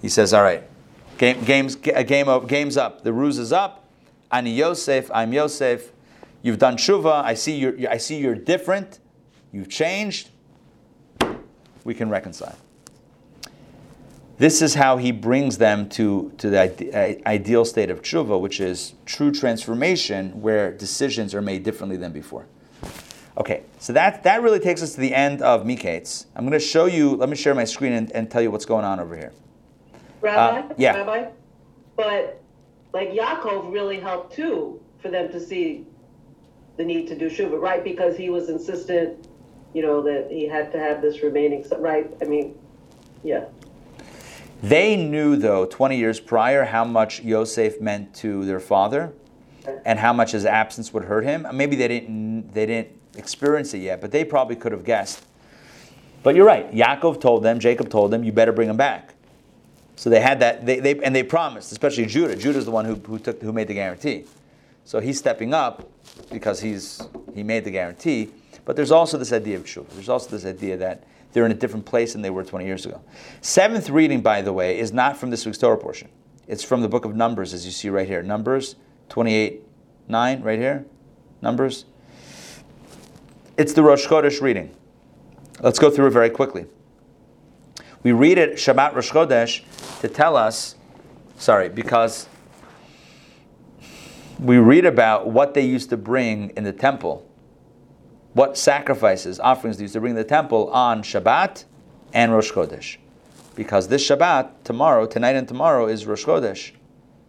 he 0.00 0.08
says, 0.08 0.32
all 0.32 0.42
right, 0.42 0.62
game, 1.18 1.42
games, 1.44 1.76
uh, 1.94 2.02
game 2.02 2.28
up, 2.28 2.48
game's 2.48 2.76
up. 2.76 3.02
The 3.02 3.12
ruse 3.12 3.38
is 3.38 3.52
up. 3.52 3.84
Ani 4.30 4.52
Yosef, 4.52 5.10
I'm 5.12 5.32
Yosef. 5.32 5.92
You've 6.42 6.58
done 6.58 6.76
tshuva. 6.76 7.24
I 7.24 7.34
see 7.34 7.56
you're, 7.56 7.74
I 7.90 7.96
see 7.96 8.18
you're 8.18 8.34
different. 8.34 8.98
You've 9.56 9.70
changed. 9.70 10.28
We 11.84 11.94
can 11.94 12.10
reconcile. 12.10 12.58
This 14.36 14.60
is 14.60 14.74
how 14.74 14.98
he 14.98 15.12
brings 15.12 15.56
them 15.56 15.88
to, 15.90 16.30
to 16.36 16.50
the 16.50 17.26
ideal 17.26 17.64
state 17.64 17.88
of 17.88 18.02
tshuva, 18.02 18.38
which 18.38 18.60
is 18.60 18.92
true 19.06 19.32
transformation, 19.32 20.42
where 20.42 20.70
decisions 20.70 21.34
are 21.34 21.40
made 21.40 21.62
differently 21.62 21.96
than 21.96 22.12
before. 22.12 22.44
Okay, 23.38 23.62
so 23.78 23.94
that, 23.94 24.22
that 24.24 24.42
really 24.42 24.60
takes 24.60 24.82
us 24.82 24.94
to 24.94 25.00
the 25.00 25.14
end 25.14 25.40
of 25.40 25.64
Miketz. 25.64 26.26
I'm 26.36 26.44
going 26.44 26.52
to 26.52 26.58
show 26.58 26.84
you, 26.84 27.16
let 27.16 27.30
me 27.30 27.36
share 27.36 27.54
my 27.54 27.64
screen 27.64 27.94
and, 27.94 28.12
and 28.12 28.30
tell 28.30 28.42
you 28.42 28.50
what's 28.50 28.66
going 28.66 28.84
on 28.84 29.00
over 29.00 29.16
here. 29.16 29.32
Rabbi? 30.20 30.68
Uh, 30.68 30.74
yeah. 30.76 30.96
Rabbi? 30.96 31.30
But 31.96 32.42
like 32.92 33.08
Yaakov 33.12 33.72
really 33.72 34.00
helped 34.00 34.36
too 34.36 34.82
for 35.00 35.08
them 35.10 35.32
to 35.32 35.40
see 35.40 35.86
the 36.76 36.84
need 36.84 37.08
to 37.08 37.16
do 37.16 37.30
Shuva, 37.30 37.58
right? 37.58 37.82
Because 37.82 38.18
he 38.18 38.28
was 38.28 38.50
insistent, 38.50 39.28
you 39.76 39.82
know, 39.82 40.00
that 40.00 40.30
he 40.30 40.48
had 40.48 40.72
to 40.72 40.78
have 40.78 41.02
this 41.02 41.22
remaining, 41.22 41.62
right? 41.76 42.10
I 42.22 42.24
mean, 42.24 42.58
yeah. 43.22 43.44
They 44.62 44.96
knew, 44.96 45.36
though, 45.36 45.66
20 45.66 45.98
years 45.98 46.18
prior, 46.18 46.64
how 46.64 46.82
much 46.82 47.20
Yosef 47.20 47.78
meant 47.78 48.14
to 48.14 48.46
their 48.46 48.58
father 48.58 49.12
and 49.84 49.98
how 49.98 50.14
much 50.14 50.32
his 50.32 50.46
absence 50.46 50.94
would 50.94 51.04
hurt 51.04 51.24
him. 51.24 51.46
Maybe 51.52 51.76
they 51.76 51.88
didn't, 51.88 52.54
they 52.54 52.64
didn't 52.64 52.88
experience 53.16 53.74
it 53.74 53.80
yet, 53.80 54.00
but 54.00 54.12
they 54.12 54.24
probably 54.24 54.56
could 54.56 54.72
have 54.72 54.82
guessed. 54.82 55.26
But 56.22 56.36
you're 56.36 56.46
right. 56.46 56.72
Yaakov 56.72 57.20
told 57.20 57.42
them, 57.42 57.60
Jacob 57.60 57.90
told 57.90 58.10
them, 58.12 58.24
you 58.24 58.32
better 58.32 58.52
bring 58.52 58.70
him 58.70 58.78
back. 58.78 59.12
So 59.96 60.08
they 60.08 60.20
had 60.20 60.40
that, 60.40 60.64
they, 60.64 60.80
they, 60.80 60.98
and 61.00 61.14
they 61.14 61.22
promised, 61.22 61.70
especially 61.70 62.06
Judah. 62.06 62.34
Judah's 62.34 62.64
the 62.64 62.70
one 62.70 62.86
who, 62.86 62.94
who, 62.94 63.18
took, 63.18 63.42
who 63.42 63.52
made 63.52 63.68
the 63.68 63.74
guarantee. 63.74 64.24
So 64.86 65.00
he's 65.00 65.18
stepping 65.18 65.52
up 65.52 65.86
because 66.30 66.60
he's, 66.60 67.02
he 67.34 67.42
made 67.42 67.64
the 67.64 67.70
guarantee. 67.70 68.30
But 68.66 68.76
there's 68.76 68.90
also 68.90 69.16
this 69.16 69.32
idea 69.32 69.56
of 69.56 69.64
tshuva. 69.64 69.88
There's 69.90 70.10
also 70.10 70.28
this 70.28 70.44
idea 70.44 70.76
that 70.76 71.04
they're 71.32 71.46
in 71.46 71.52
a 71.52 71.54
different 71.56 71.86
place 71.86 72.12
than 72.12 72.20
they 72.20 72.30
were 72.30 72.44
20 72.44 72.66
years 72.66 72.84
ago. 72.84 73.00
Seventh 73.40 73.88
reading, 73.88 74.20
by 74.20 74.42
the 74.42 74.52
way, 74.52 74.78
is 74.78 74.92
not 74.92 75.16
from 75.16 75.30
this 75.30 75.46
week's 75.46 75.56
Torah 75.56 75.78
portion. 75.78 76.08
It's 76.48 76.62
from 76.62 76.82
the 76.82 76.88
book 76.88 77.04
of 77.04 77.14
Numbers, 77.14 77.54
as 77.54 77.64
you 77.64 77.72
see 77.72 77.88
right 77.88 78.06
here. 78.06 78.22
Numbers 78.22 78.76
28 79.08 79.62
9, 80.08 80.42
right 80.42 80.58
here. 80.58 80.84
Numbers. 81.42 81.84
It's 83.56 83.72
the 83.72 83.82
Rosh 83.82 84.06
Chodesh 84.06 84.40
reading. 84.40 84.74
Let's 85.60 85.78
go 85.78 85.90
through 85.90 86.08
it 86.08 86.10
very 86.10 86.30
quickly. 86.30 86.66
We 88.02 88.12
read 88.12 88.38
it 88.38 88.52
Shabbat 88.52 88.94
Rosh 88.94 89.10
Chodesh 89.10 90.00
to 90.00 90.08
tell 90.08 90.36
us, 90.36 90.76
sorry, 91.38 91.68
because 91.68 92.28
we 94.38 94.58
read 94.58 94.84
about 94.84 95.28
what 95.28 95.54
they 95.54 95.64
used 95.64 95.90
to 95.90 95.96
bring 95.96 96.50
in 96.50 96.64
the 96.64 96.72
temple, 96.72 97.28
what 98.36 98.58
sacrifices, 98.58 99.40
offerings 99.40 99.78
they 99.78 99.84
used 99.84 99.94
to 99.94 100.00
bring 100.00 100.10
in 100.10 100.16
the 100.16 100.22
temple 100.22 100.68
on 100.70 101.02
Shabbat 101.02 101.64
and 102.12 102.34
Rosh 102.34 102.52
Chodesh. 102.52 102.98
Because 103.54 103.88
this 103.88 104.06
Shabbat, 104.06 104.50
tomorrow, 104.62 105.06
tonight 105.06 105.36
and 105.36 105.48
tomorrow, 105.48 105.86
is 105.86 106.04
Rosh 106.04 106.26
Chodesh, 106.26 106.72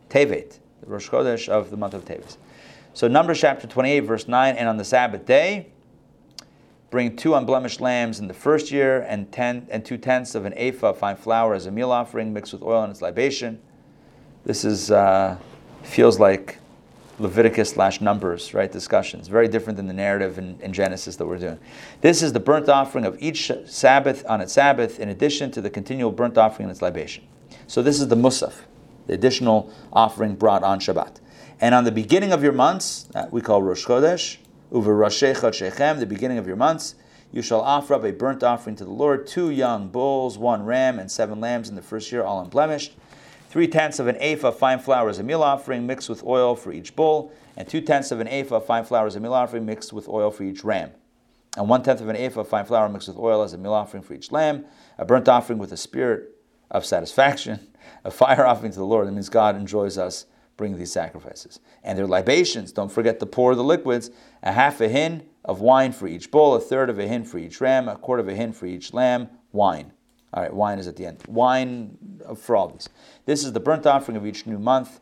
Tevet, 0.10 0.60
the 0.82 0.88
Rosh 0.88 1.08
Chodesh 1.10 1.48
of 1.48 1.70
the 1.70 1.78
month 1.78 1.94
of 1.94 2.04
Tevet. 2.04 2.36
So 2.94 3.08
Numbers 3.08 3.40
chapter 3.40 3.68
28, 3.68 4.02
verse 4.02 4.28
9, 4.28 4.58
and 4.58 4.68
on 4.68 4.76
the 4.76 4.84
Sabbath 4.84 5.26
day, 5.26 5.72
Bring 6.90 7.18
two 7.18 7.36
unblemished 7.36 7.82
lambs 7.82 8.20
in 8.20 8.30
the 8.30 8.34
first 8.34 8.72
year, 8.72 9.02
and 9.02 9.30
ten 9.30 9.68
and 9.70 9.84
two 9.84 9.98
tenths 9.98 10.36
of 10.36 10.46
an 10.46 10.54
ephah 10.56 10.94
fine 10.94 11.18
flour 11.18 11.54
as 11.54 11.66
a 11.66 11.72
meal 11.72 11.92
offering, 11.92 12.34
mixed 12.34 12.54
with 12.54 12.64
oil 12.64 12.82
and 12.84 12.92
its 12.92 13.02
libation. 13.02 13.60
This 14.46 14.64
is 14.64 14.90
uh, 14.90 15.38
feels 15.84 16.18
like 16.18 16.60
Leviticus 17.20 17.72
slash 17.72 18.00
Numbers, 18.00 18.54
right? 18.54 18.72
Discussions. 18.72 19.28
Very 19.28 19.48
different 19.48 19.78
than 19.78 19.88
the 19.88 19.94
narrative 19.94 20.38
in, 20.38 20.60
in, 20.62 20.72
Genesis 20.72 21.16
that 21.16 21.26
we're 21.26 21.40
doing. 21.40 21.60
This 22.02 22.22
is 22.22 22.34
the 22.34 22.40
burnt 22.40 22.70
offering 22.70 23.06
of 23.06 23.18
each 23.20 23.52
Sabbath 23.66 24.24
on 24.30 24.40
its 24.40 24.54
Sabbath, 24.54 25.00
in 25.00 25.10
addition 25.10 25.50
to 25.52 25.62
the 25.62 25.70
continual 25.70 26.12
burnt 26.12 26.38
offering 26.38 26.66
and 26.66 26.72
its 26.72 26.82
libation. 26.82 27.28
So 27.66 27.82
this 27.82 28.00
is 28.00 28.08
the 28.08 28.16
Musaf, 28.16 28.62
the 29.08 29.14
additional 29.14 29.74
offering 29.92 30.36
brought 30.36 30.64
on 30.64 30.80
Shabbat. 30.80 31.20
And 31.60 31.74
on 31.74 31.86
the 31.86 31.92
beginning 31.92 32.32
of 32.32 32.44
your 32.44 32.54
months, 32.54 33.10
uh, 33.16 33.26
we 33.32 33.42
call 33.42 33.64
Rosh 33.64 33.86
Chodesh, 33.86 34.38
Uver 34.72 34.96
Rashecha 34.96 35.52
Shechem, 35.54 36.00
the 36.00 36.06
beginning 36.06 36.38
of 36.38 36.46
your 36.46 36.56
months, 36.56 36.96
you 37.32 37.42
shall 37.42 37.62
offer 37.62 37.94
up 37.94 38.04
a 38.04 38.12
burnt 38.12 38.44
offering 38.44 38.76
to 38.78 38.86
the 38.86 38.92
Lord, 38.92 39.28
two 39.28 39.50
young 39.50 39.90
bulls, 39.90 40.38
one 40.38 40.64
ram, 40.64 40.98
and 41.00 41.12
seven 41.12 41.42
lambs 41.42 41.68
in 41.68 41.76
the 41.76 41.82
first 41.82 42.12
year, 42.12 42.24
all 42.24 42.42
unblemished. 42.42 42.96
Three 43.50 43.68
tenths 43.68 44.00
of 44.00 44.08
an 44.08 44.18
ephah 44.20 44.50
of 44.50 44.58
fine 44.58 44.80
flour 44.80 45.10
as 45.10 45.20
a 45.20 45.24
meal 45.24 45.42
offering, 45.42 45.88
mixed 45.88 46.10
with 46.10 46.24
oil 46.24 46.56
for 46.56 46.72
each 46.72 46.96
bull, 46.96 47.32
and 47.56 47.68
two 47.68 47.82
tenths 47.82 48.12
of 48.12 48.20
an 48.20 48.28
ephah 48.28 48.58
of 48.58 48.66
fine 48.66 48.84
flour 48.84 49.08
as 49.08 49.16
a 49.16 49.20
meal 49.20 49.34
offering, 49.34 49.66
mixed 49.66 49.94
with 49.94 50.10
oil 50.10 50.32
for 50.32 50.44
each 50.44 50.64
ram. 50.64 50.92
And 51.56 51.70
one 51.70 51.82
tenth 51.82 52.02
of 52.02 52.10
an 52.10 52.18
ephah 52.18 52.42
of 52.42 52.50
fine 52.50 52.66
flour 52.66 52.90
mixed 52.90 53.08
with 53.08 53.18
oil 53.18 53.42
as 53.42 53.54
a 53.54 53.58
meal 53.58 53.74
offering 53.74 54.04
for 54.04 54.14
each 54.14 54.32
lamb, 54.32 54.66
a 54.98 55.06
burnt 55.06 55.28
offering 55.28 55.60
with 55.60 55.72
a 55.72 55.78
spirit 55.78 56.36
of 56.70 56.86
satisfaction, 56.86 57.60
a 58.04 58.12
fire 58.12 58.46
offering 58.46 58.72
to 58.74 58.78
the 58.78 58.86
Lord. 58.86 59.08
That 59.08 59.14
means 59.14 59.30
God 59.30 59.56
enjoys 59.56 59.98
us 59.98 60.26
bringing 60.58 60.78
these 60.78 60.92
sacrifices. 60.92 61.60
And 61.84 61.98
their 61.98 62.08
libations, 62.08 62.72
don't 62.72 62.92
forget 62.92 63.20
to 63.20 63.26
pour 63.26 63.56
the 63.56 63.64
liquids, 63.64 64.12
a 64.44 64.52
half 64.52 64.82
a 64.82 64.90
hin 64.90 65.24
of 65.46 65.62
wine 65.62 65.94
for 65.94 66.08
each 66.08 66.32
bull, 66.32 66.56
a 66.56 66.60
third 66.60 66.90
of 66.90 67.00
a 67.00 67.08
hin 67.08 67.24
for 67.24 67.38
each 67.38 67.62
ram, 67.62 67.88
a 67.88 67.96
quarter 67.96 68.22
of 68.22 68.28
a 68.28 68.36
hin 68.36 68.52
for 68.52 68.66
each 68.66 68.94
lamb, 68.94 69.30
wine. 69.52 69.94
All 70.34 70.44
right, 70.44 70.54
wine 70.54 70.80
is 70.80 70.88
at 70.88 70.96
the 70.96 71.06
end. 71.06 71.24
Wine 71.28 71.98
for 72.36 72.56
all 72.56 72.68
these. 72.68 72.90
This 73.26 73.46
is 73.46 73.54
the 73.54 73.60
burnt 73.60 73.86
offering 73.86 74.18
of 74.18 74.26
each 74.26 74.46
new 74.46 74.60
month. 74.60 75.00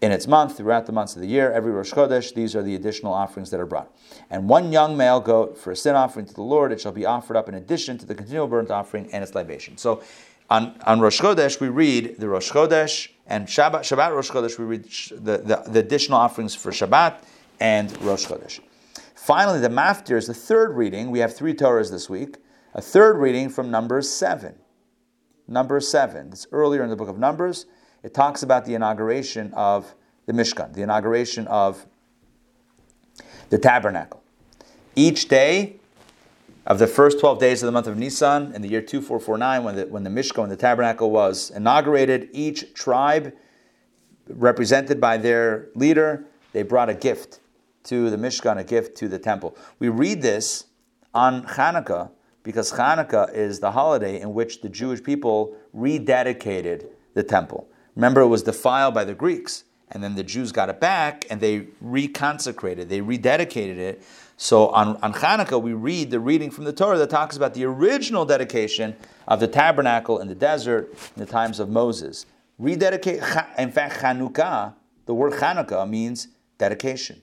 In 0.00 0.12
its 0.12 0.28
month, 0.28 0.56
throughout 0.56 0.86
the 0.86 0.92
months 0.92 1.16
of 1.16 1.22
the 1.22 1.26
year, 1.26 1.50
every 1.50 1.72
Rosh 1.72 1.92
Chodesh, 1.92 2.32
these 2.32 2.54
are 2.54 2.62
the 2.62 2.76
additional 2.76 3.12
offerings 3.12 3.50
that 3.50 3.58
are 3.58 3.66
brought. 3.66 3.92
And 4.30 4.48
one 4.48 4.70
young 4.70 4.96
male 4.96 5.18
goat 5.18 5.58
for 5.58 5.72
a 5.72 5.76
sin 5.76 5.96
offering 5.96 6.24
to 6.26 6.34
the 6.34 6.42
Lord, 6.42 6.70
it 6.70 6.80
shall 6.80 6.92
be 6.92 7.04
offered 7.04 7.36
up 7.36 7.48
in 7.48 7.56
addition 7.56 7.98
to 7.98 8.06
the 8.06 8.14
continual 8.14 8.46
burnt 8.46 8.70
offering 8.70 9.12
and 9.12 9.24
its 9.24 9.34
libation. 9.34 9.76
So 9.76 10.04
on, 10.50 10.80
on 10.86 11.00
Rosh 11.00 11.20
Chodesh, 11.20 11.60
we 11.60 11.68
read 11.68 12.18
the 12.18 12.28
Rosh 12.28 12.50
Chodesh, 12.52 13.08
and 13.26 13.46
Shabbat, 13.46 13.80
Shabbat 13.80 14.14
Rosh 14.14 14.30
Chodesh, 14.30 14.58
we 14.58 14.64
read 14.64 14.84
the, 14.84 15.38
the, 15.38 15.64
the, 15.68 15.80
additional 15.80 16.18
offerings 16.18 16.54
for 16.54 16.70
Shabbat 16.70 17.22
and 17.60 18.00
Rosh 18.00 18.24
Chodesh. 18.24 18.60
Finally, 19.14 19.60
the 19.60 19.68
Maftir 19.68 20.16
is 20.16 20.26
the 20.26 20.34
third 20.34 20.74
reading. 20.74 21.10
We 21.10 21.18
have 21.18 21.34
three 21.34 21.52
Torahs 21.52 21.90
this 21.90 22.08
week. 22.08 22.36
A 22.74 22.82
third 22.82 23.16
reading 23.16 23.48
from 23.48 23.70
Numbers 23.70 24.10
7. 24.10 24.54
Numbers 25.46 25.88
7. 25.88 26.28
It's 26.32 26.46
earlier 26.52 26.82
in 26.82 26.90
the 26.90 26.96
book 26.96 27.08
of 27.08 27.18
Numbers. 27.18 27.64
It 28.02 28.12
talks 28.12 28.42
about 28.42 28.66
the 28.66 28.74
inauguration 28.74 29.54
of 29.54 29.94
the 30.26 30.34
Mishkan, 30.34 30.74
the 30.74 30.82
inauguration 30.82 31.46
of 31.46 31.86
the 33.48 33.56
tabernacle. 33.56 34.22
Each 34.94 35.28
day 35.28 35.76
of 36.66 36.78
the 36.78 36.86
first 36.86 37.18
12 37.20 37.38
days 37.40 37.62
of 37.62 37.66
the 37.66 37.72
month 37.72 37.86
of 37.86 37.96
Nisan 37.96 38.54
in 38.54 38.60
the 38.60 38.68
year 38.68 38.82
2449, 38.82 39.64
when 39.64 39.76
the, 39.76 39.86
when 39.86 40.04
the 40.04 40.10
Mishkan, 40.10 40.38
when 40.40 40.50
the 40.50 40.56
tabernacle 40.56 41.10
was 41.10 41.50
inaugurated, 41.50 42.28
each 42.32 42.74
tribe, 42.74 43.32
represented 44.28 45.00
by 45.00 45.16
their 45.16 45.68
leader, 45.74 46.26
they 46.52 46.62
brought 46.62 46.90
a 46.90 46.94
gift 46.94 47.40
to 47.84 48.10
the 48.10 48.18
Mishkan, 48.18 48.58
a 48.58 48.64
gift 48.64 48.94
to 48.98 49.08
the 49.08 49.18
temple. 49.18 49.56
We 49.78 49.88
read 49.88 50.20
this 50.20 50.66
on 51.14 51.46
Hanukkah 51.46 52.10
because 52.42 52.72
Hanukkah 52.72 53.32
is 53.34 53.60
the 53.60 53.70
holiday 53.70 54.20
in 54.20 54.34
which 54.34 54.60
the 54.60 54.68
Jewish 54.68 55.02
people 55.02 55.56
rededicated 55.74 56.86
the 57.14 57.22
temple. 57.22 57.68
Remember, 57.94 58.20
it 58.20 58.28
was 58.28 58.42
defiled 58.42 58.94
by 58.94 59.04
the 59.04 59.14
Greeks, 59.14 59.64
and 59.90 60.02
then 60.02 60.14
the 60.14 60.22
Jews 60.22 60.52
got 60.52 60.68
it 60.68 60.80
back 60.80 61.26
and 61.30 61.40
they 61.40 61.60
reconsecrated, 61.82 62.88
they 62.88 63.00
rededicated 63.00 63.76
it 63.76 64.02
so 64.40 64.68
on, 64.68 64.96
on 65.02 65.12
Hanukkah, 65.14 65.60
we 65.60 65.72
read 65.72 66.12
the 66.12 66.20
reading 66.20 66.52
from 66.52 66.62
the 66.62 66.72
Torah 66.72 66.96
that 66.98 67.10
talks 67.10 67.36
about 67.36 67.54
the 67.54 67.64
original 67.64 68.24
dedication 68.24 68.94
of 69.26 69.40
the 69.40 69.48
tabernacle 69.48 70.20
in 70.20 70.28
the 70.28 70.34
desert 70.34 70.92
in 71.16 71.24
the 71.24 71.26
times 71.26 71.58
of 71.58 71.68
Moses. 71.68 72.24
Rededicate, 72.56 73.20
in 73.58 73.72
fact, 73.72 74.00
Chanukah, 74.00 74.74
the 75.06 75.14
word 75.14 75.32
Chanukah 75.32 75.90
means 75.90 76.28
dedication. 76.56 77.20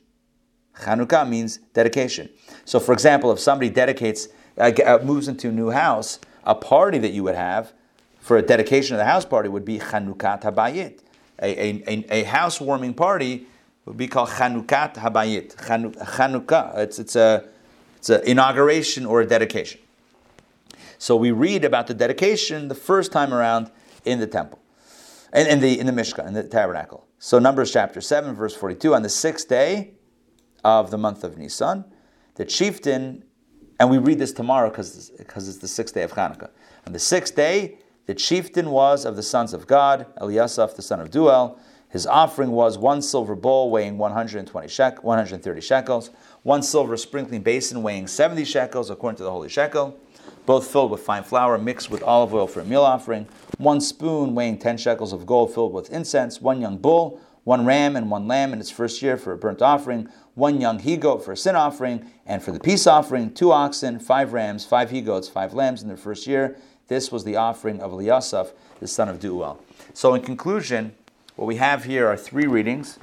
Chanukah 0.75 1.27
means 1.27 1.59
dedication. 1.73 2.29
So, 2.65 2.81
for 2.81 2.91
example, 2.91 3.31
if 3.31 3.39
somebody 3.39 3.69
dedicates, 3.69 4.27
uh, 4.57 4.71
uh, 4.85 4.99
moves 5.03 5.27
into 5.27 5.49
a 5.49 5.51
new 5.51 5.71
house, 5.71 6.19
a 6.43 6.55
party 6.55 6.97
that 6.99 7.11
you 7.11 7.23
would 7.23 7.35
have 7.35 7.73
for 8.19 8.37
a 8.37 8.41
dedication 8.41 8.95
of 8.95 8.99
the 8.99 9.05
house 9.05 9.25
party 9.25 9.49
would 9.49 9.65
be 9.65 9.77
Chanukat 9.77 10.41
Habayit, 10.41 10.99
a, 11.41 11.83
a, 11.87 12.05
a 12.09 12.23
housewarming 12.23 12.93
party 12.93 13.45
would 13.85 13.97
be 13.97 14.07
called 14.07 14.29
Chanukat 14.29 14.95
Habayit. 14.95 15.55
Chanukah. 15.57 16.77
It's, 16.77 16.97
it's 16.97 17.15
a 17.15 17.47
it's 17.97 18.09
an 18.09 18.21
inauguration 18.25 19.05
or 19.05 19.21
a 19.21 19.25
dedication. 19.25 19.81
So 20.97 21.15
we 21.15 21.31
read 21.31 21.65
about 21.65 21.87
the 21.87 21.93
dedication 21.93 22.67
the 22.67 22.75
first 22.75 23.11
time 23.11 23.33
around 23.33 23.69
in 24.05 24.19
the 24.19 24.27
temple, 24.27 24.59
in, 25.33 25.47
in 25.47 25.59
the 25.59 25.79
in 25.79 25.85
the 25.85 25.91
Mishkan, 25.91 26.27
in 26.27 26.33
the 26.33 26.43
tabernacle. 26.43 27.05
So 27.19 27.39
Numbers 27.39 27.71
chapter 27.71 28.01
seven, 28.01 28.33
verse 28.33 28.55
forty-two. 28.55 28.95
On 28.95 29.03
the 29.03 29.09
sixth 29.09 29.47
day 29.47 29.93
of 30.63 30.89
the 30.89 30.97
month 30.97 31.23
of 31.23 31.37
Nisan, 31.37 31.85
the 32.35 32.45
chieftain, 32.45 33.23
and 33.79 33.89
we 33.89 33.97
read 33.97 34.19
this 34.19 34.31
tomorrow 34.31 34.69
because 34.69 35.09
it's 35.27 35.57
the 35.57 35.67
sixth 35.67 35.93
day 35.95 36.03
of 36.03 36.13
Hanukkah. 36.13 36.49
On 36.87 36.93
the 36.93 36.99
sixth 36.99 37.35
day, 37.35 37.77
the 38.05 38.13
chieftain 38.13 38.69
was 38.69 39.05
of 39.05 39.15
the 39.15 39.23
sons 39.23 39.53
of 39.53 39.67
Gad, 39.67 40.05
Eliasaph 40.17 40.75
the 40.75 40.81
son 40.81 40.99
of 40.99 41.09
Deuel 41.09 41.57
his 41.95 42.05
offering 42.05 42.51
was 42.51 42.77
one 42.77 43.01
silver 43.01 43.35
bowl 43.35 43.71
weighing 43.71 43.97
120 43.97 44.67
shek, 44.67 45.01
130 45.01 45.61
shekels, 45.61 46.09
one 46.43 46.61
silver 46.61 46.97
sprinkling 46.97 47.41
basin 47.41 47.83
weighing 47.83 48.07
70 48.07 48.43
shekels 48.43 48.89
according 48.89 49.15
to 49.15 49.23
the 49.23 49.31
holy 49.31 49.47
shekel, 49.47 49.97
both 50.45 50.67
filled 50.67 50.91
with 50.91 50.99
fine 50.99 51.23
flour 51.23 51.57
mixed 51.57 51.89
with 51.89 52.03
olive 52.03 52.33
oil 52.33 52.47
for 52.47 52.59
a 52.59 52.65
meal 52.65 52.83
offering, 52.83 53.27
one 53.59 53.79
spoon 53.79 54.35
weighing 54.35 54.57
10 54.57 54.77
shekels 54.77 55.13
of 55.13 55.25
gold 55.25 55.53
filled 55.53 55.71
with 55.71 55.89
incense, 55.89 56.41
one 56.41 56.59
young 56.59 56.77
bull, 56.77 57.17
one 57.45 57.65
ram 57.65 57.95
and 57.95 58.11
one 58.11 58.27
lamb 58.27 58.51
in 58.51 58.59
its 58.59 58.69
first 58.69 59.01
year 59.01 59.15
for 59.15 59.31
a 59.31 59.37
burnt 59.37 59.61
offering, 59.61 60.09
one 60.35 60.61
young 60.61 60.79
he 60.79 60.97
goat 60.97 61.23
for 61.25 61.31
a 61.31 61.37
sin 61.37 61.55
offering, 61.55 62.11
and 62.25 62.43
for 62.43 62.51
the 62.51 62.59
peace 62.59 62.85
offering, 62.85 63.33
two 63.33 63.51
oxen, 63.51 63.99
five 63.99 64.33
rams, 64.33 64.65
five 64.65 64.91
he 64.91 65.01
goats, 65.01 65.27
five 65.27 65.53
lambs 65.53 65.81
in 65.81 65.87
their 65.87 65.97
first 65.97 66.27
year. 66.27 66.57
This 66.87 67.11
was 67.11 67.23
the 67.23 67.35
offering 67.35 67.79
of 67.81 67.91
Eliasaph, 67.91 68.51
the 68.79 68.87
son 68.87 69.09
of 69.09 69.19
Deuel. 69.19 69.57
So, 69.93 70.13
in 70.13 70.21
conclusion, 70.21 70.93
what 71.35 71.45
we 71.45 71.55
have 71.55 71.85
here 71.85 72.07
are 72.07 72.17
three 72.17 72.47
readings. 72.47 72.99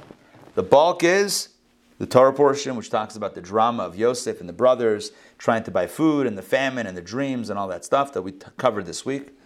The 0.55 0.63
bulk 0.63 1.03
is 1.03 1.49
the 1.97 2.05
Torah 2.05 2.33
portion, 2.33 2.75
which 2.75 2.89
talks 2.89 3.15
about 3.15 3.35
the 3.35 3.41
drama 3.41 3.83
of 3.83 3.97
Yosef 3.97 4.39
and 4.39 4.47
the 4.47 4.53
brothers 4.53 5.11
trying 5.37 5.63
to 5.63 5.71
buy 5.71 5.87
food 5.87 6.27
and 6.27 6.37
the 6.37 6.43
famine 6.43 6.87
and 6.87 6.95
the 6.95 7.01
dreams 7.01 7.49
and 7.49 7.59
all 7.59 7.67
that 7.67 7.83
stuff 7.83 8.13
that 8.13 8.21
we 8.21 8.31
t- 8.31 8.47
covered 8.57 8.85
this 8.85 9.05
week. 9.05 9.37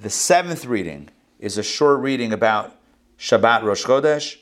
The 0.00 0.10
seventh 0.10 0.64
reading 0.64 1.10
is 1.38 1.58
a 1.58 1.62
short 1.62 2.00
reading 2.00 2.32
about 2.32 2.76
Shabbat 3.18 3.62
Rosh 3.62 3.84
Chodesh. 3.84 4.38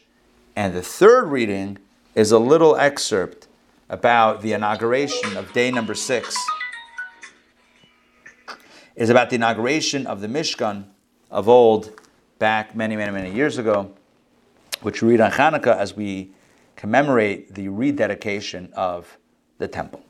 And 0.56 0.74
the 0.74 0.82
third 0.82 1.26
reading 1.26 1.78
is 2.14 2.32
a 2.32 2.38
little 2.38 2.76
excerpt 2.76 3.48
about 3.88 4.42
the 4.42 4.52
inauguration 4.52 5.36
of 5.36 5.52
day 5.52 5.70
number 5.70 5.94
six 5.94 6.36
is 8.96 9.08
about 9.08 9.30
the 9.30 9.36
inauguration 9.36 10.06
of 10.06 10.20
the 10.20 10.26
Mishkan 10.26 10.84
of 11.30 11.48
old, 11.48 11.98
back 12.38 12.74
many, 12.74 12.96
many, 12.96 13.12
many 13.12 13.32
years 13.32 13.58
ago, 13.58 13.94
which 14.82 15.02
we 15.02 15.10
read 15.10 15.20
on 15.20 15.30
Hanukkah 15.30 15.76
as 15.76 15.94
we 15.94 16.32
commemorate 16.76 17.54
the 17.54 17.68
rededication 17.68 18.70
of 18.74 19.16
the 19.58 19.68
temple. 19.68 20.02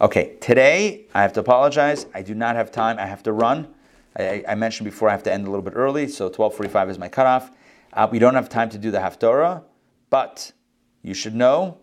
Okay, 0.00 0.36
today 0.40 1.06
I 1.14 1.22
have 1.22 1.32
to 1.34 1.40
apologize. 1.40 2.06
I 2.14 2.22
do 2.22 2.34
not 2.34 2.56
have 2.56 2.70
time. 2.70 2.98
I 2.98 3.06
have 3.06 3.22
to 3.24 3.32
run. 3.32 3.74
I, 4.16 4.44
I 4.48 4.54
mentioned 4.54 4.84
before 4.84 5.08
I 5.08 5.12
have 5.12 5.22
to 5.24 5.32
end 5.32 5.46
a 5.46 5.50
little 5.50 5.64
bit 5.64 5.74
early, 5.74 6.08
so 6.08 6.28
12:45 6.28 6.90
is 6.90 6.98
my 6.98 7.08
cutoff. 7.08 7.50
Uh, 7.92 8.08
we 8.10 8.18
don't 8.18 8.34
have 8.34 8.48
time 8.48 8.68
to 8.70 8.78
do 8.78 8.90
the 8.90 8.98
Haftorah, 8.98 9.62
but 10.10 10.52
you 11.02 11.14
should 11.14 11.34
know 11.34 11.78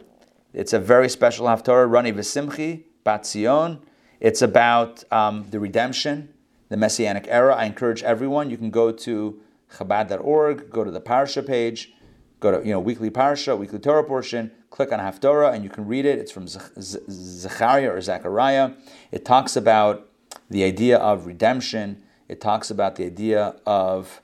it's 0.56 0.72
a 0.72 0.80
very 0.80 1.10
special 1.10 1.48
Haftorah, 1.48 1.92
Rani 1.92 2.14
V'Simchi, 2.14 2.84
Bat 3.04 3.28
Zion. 3.28 3.80
It's 4.22 4.42
about 4.42 5.04
um, 5.12 5.46
the 5.50 5.60
redemption, 5.60 6.34
the 6.70 6.78
Messianic 6.78 7.28
era. 7.28 7.54
I 7.54 7.66
encourage 7.66 8.04
everyone, 8.04 8.50
you 8.50 8.56
can 8.56 8.72
go 8.72 8.94
to 8.94 9.42
Chabad.org, 9.74 10.70
go 10.70 10.86
to 10.86 10.92
the 10.92 11.02
Parsha 11.02 11.46
page, 11.46 11.94
go 12.40 12.58
to 12.58 12.66
you 12.66 12.72
know 12.72 12.80
weekly 12.80 13.10
Parsha, 13.10 13.58
weekly 13.58 13.80
Torah 13.80 14.06
portion, 14.06 14.50
click 14.70 14.94
on 14.94 15.00
Haftorah, 15.00 15.54
and 15.54 15.62
you 15.62 15.70
can 15.70 15.86
read 15.86 16.06
it. 16.06 16.20
It's 16.20 16.32
from 16.32 16.48
Zechariah 16.48 17.92
or 17.92 18.00
Zechariah. 18.00 18.72
It 19.12 19.26
talks 19.26 19.58
about 19.58 20.10
the 20.50 20.64
idea 20.64 20.98
of 20.98 21.26
redemption. 21.26 22.02
It 22.30 22.40
talks 22.40 22.72
about 22.72 22.96
the 22.96 23.06
idea 23.06 23.58
of 23.66 24.22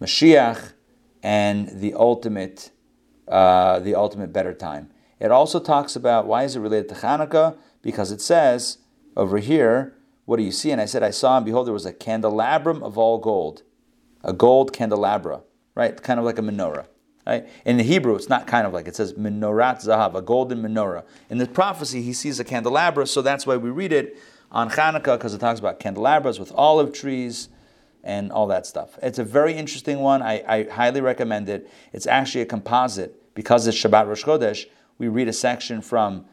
Mashiach 0.00 0.74
and 1.24 1.68
the 1.80 1.94
ultimate, 1.94 2.70
uh, 3.28 3.78
the 3.80 3.94
ultimate 3.94 4.32
better 4.32 4.54
time. 4.54 4.90
It 5.20 5.30
also 5.30 5.60
talks 5.60 5.94
about 5.94 6.26
why 6.26 6.44
is 6.44 6.56
it 6.56 6.60
related 6.60 6.88
to 6.90 6.94
Hanukkah? 6.96 7.56
Because 7.80 8.10
it 8.10 8.20
says 8.20 8.78
over 9.16 9.38
here, 9.38 9.96
what 10.24 10.36
do 10.36 10.42
you 10.42 10.52
see? 10.52 10.70
And 10.70 10.80
I 10.80 10.84
said, 10.84 11.02
I 11.02 11.10
saw 11.10 11.36
and 11.36 11.46
behold, 11.46 11.66
there 11.66 11.72
was 11.72 11.86
a 11.86 11.92
candelabrum 11.92 12.82
of 12.82 12.98
all 12.98 13.18
gold, 13.18 13.62
a 14.22 14.32
gold 14.32 14.72
candelabra, 14.72 15.42
right? 15.74 16.00
Kind 16.02 16.18
of 16.18 16.24
like 16.24 16.38
a 16.38 16.42
menorah. 16.42 16.86
Right? 17.24 17.48
In 17.64 17.76
the 17.76 17.84
Hebrew, 17.84 18.16
it's 18.16 18.28
not 18.28 18.48
kind 18.48 18.66
of 18.66 18.72
like 18.72 18.88
it 18.88 18.96
says 18.96 19.12
menorat 19.12 19.86
zahav, 19.86 20.16
a 20.16 20.22
golden 20.22 20.60
menorah. 20.60 21.04
In 21.30 21.38
the 21.38 21.46
prophecy, 21.46 22.02
he 22.02 22.12
sees 22.12 22.40
a 22.40 22.44
candelabra, 22.44 23.06
so 23.06 23.22
that's 23.22 23.46
why 23.46 23.56
we 23.56 23.70
read 23.70 23.92
it 23.92 24.18
on 24.50 24.70
Hanukkah 24.70 25.18
because 25.18 25.32
it 25.32 25.38
talks 25.38 25.60
about 25.60 25.78
candelabras 25.78 26.40
with 26.40 26.50
olive 26.56 26.92
trees 26.92 27.48
and 28.04 28.32
all 28.32 28.46
that 28.48 28.66
stuff. 28.66 28.98
It's 29.02 29.18
a 29.18 29.24
very 29.24 29.54
interesting 29.54 30.00
one. 30.00 30.22
I, 30.22 30.42
I 30.46 30.64
highly 30.64 31.00
recommend 31.00 31.48
it. 31.48 31.70
It's 31.92 32.06
actually 32.06 32.42
a 32.42 32.46
composite 32.46 33.34
because 33.34 33.66
it's 33.66 33.76
Shabbat 33.76 34.06
Rosh 34.06 34.24
Chodesh. 34.24 34.66
We 34.98 35.08
read 35.08 35.28
a 35.28 35.32
section 35.32 35.80
from 35.80 36.26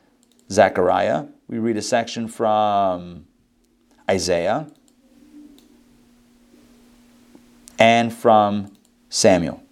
Zechariah. 0.51 1.25
We 1.47 1.60
read 1.60 1.77
a 1.77 1.82
section 1.82 2.27
from 2.27 3.25
Isaiah 4.10 4.67
and 7.77 8.12
from 8.13 8.75
Samuel. 9.10 9.63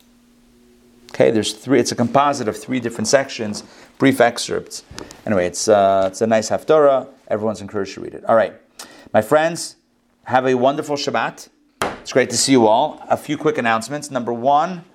Okay, 1.12 1.32
there's 1.32 1.54
three. 1.54 1.80
It's 1.80 1.92
a 1.92 1.96
composite 1.96 2.48
of 2.48 2.56
three 2.56 2.80
different 2.80 3.08
sections, 3.08 3.64
brief 3.98 4.22
excerpts. 4.22 4.84
Anyway, 5.26 5.48
it's 5.48 5.68
uh, 5.68 6.10
it's 6.12 6.22
a 6.22 6.28
nice 6.28 6.50
haftarah. 6.50 7.08
Everyone's 7.28 7.62
encouraged 7.62 7.96
to 7.96 8.02
read 8.02 8.14
it. 8.14 8.24
All 8.26 8.36
right, 8.36 8.54
my 9.14 9.22
friends, 9.22 9.78
have 10.26 10.46
a 10.46 10.54
wonderful 10.56 10.96
Shabbat. 10.96 11.50
It's 12.08 12.13
great 12.13 12.30
to 12.30 12.38
see 12.38 12.54
you 12.54 12.67
all. 12.67 13.06
A 13.10 13.17
few 13.17 13.38
quick 13.38 13.58
announcements. 13.58 14.10
Number 14.10 14.32
one, 14.32 14.86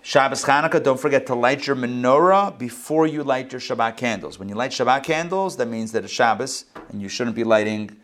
Shabbos 0.00 0.44
Chanukah. 0.44 0.80
Don't 0.80 1.00
forget 1.00 1.26
to 1.26 1.34
light 1.34 1.66
your 1.66 1.74
menorah 1.74 2.56
before 2.56 3.04
you 3.04 3.24
light 3.24 3.50
your 3.50 3.60
Shabbat 3.60 3.96
candles. 3.96 4.38
When 4.38 4.48
you 4.48 4.54
light 4.54 4.70
Shabbat 4.70 5.02
candles, 5.02 5.56
that 5.56 5.66
means 5.66 5.90
that 5.90 6.04
it's 6.04 6.12
Shabbos, 6.12 6.66
and 6.90 7.02
you 7.02 7.08
shouldn't 7.08 7.34
be 7.34 7.42
lighting 7.42 7.96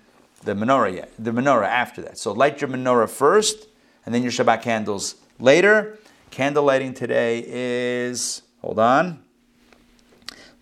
the 0.43 0.55
menorah 0.55 0.93
yet. 0.93 1.13
The 1.21 1.31
menorah 1.31 1.69
after 1.69 2.03
that. 2.03 2.19
So 2.19 2.33
light 2.33 2.61
your 2.61 2.69
menorah 2.69 3.09
first, 3.09 3.69
and 4.05 4.13
then 4.13 4.25
your 4.25 4.33
Shabbat 4.33 4.63
candles 4.63 5.15
later. 5.39 5.97
Candle 6.33 6.65
lighting 6.65 6.95
today 6.95 7.45
is, 7.47 8.43
hold 8.61 8.81
on, 8.81 9.23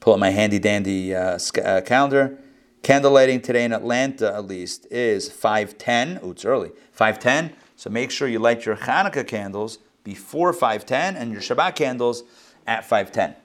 pull 0.00 0.12
up 0.12 0.20
my 0.20 0.28
handy 0.28 0.59
dandy 0.59 1.14
uh, 1.14 1.38
uh, 1.64 1.80
calendar. 1.80 2.38
Candle 2.82 3.12
lighting 3.12 3.40
today 3.40 3.64
in 3.64 3.72
Atlanta, 3.72 4.35
at 4.35 4.44
least, 4.44 4.87
is 4.90 5.32
510. 5.32 6.20
Oh, 6.22 6.32
it's 6.32 6.44
early. 6.44 6.72
510. 6.92 7.56
So 7.76 7.90
make 7.90 8.10
sure 8.10 8.26
you 8.26 8.38
light 8.38 8.64
your 8.66 8.76
Hanukkah 8.76 9.26
candles 9.26 9.78
before 10.02 10.52
510 10.52 11.16
and 11.16 11.32
your 11.32 11.40
Shabbat 11.40 11.76
candles 11.76 12.24
at 12.66 12.84
510. 12.84 13.36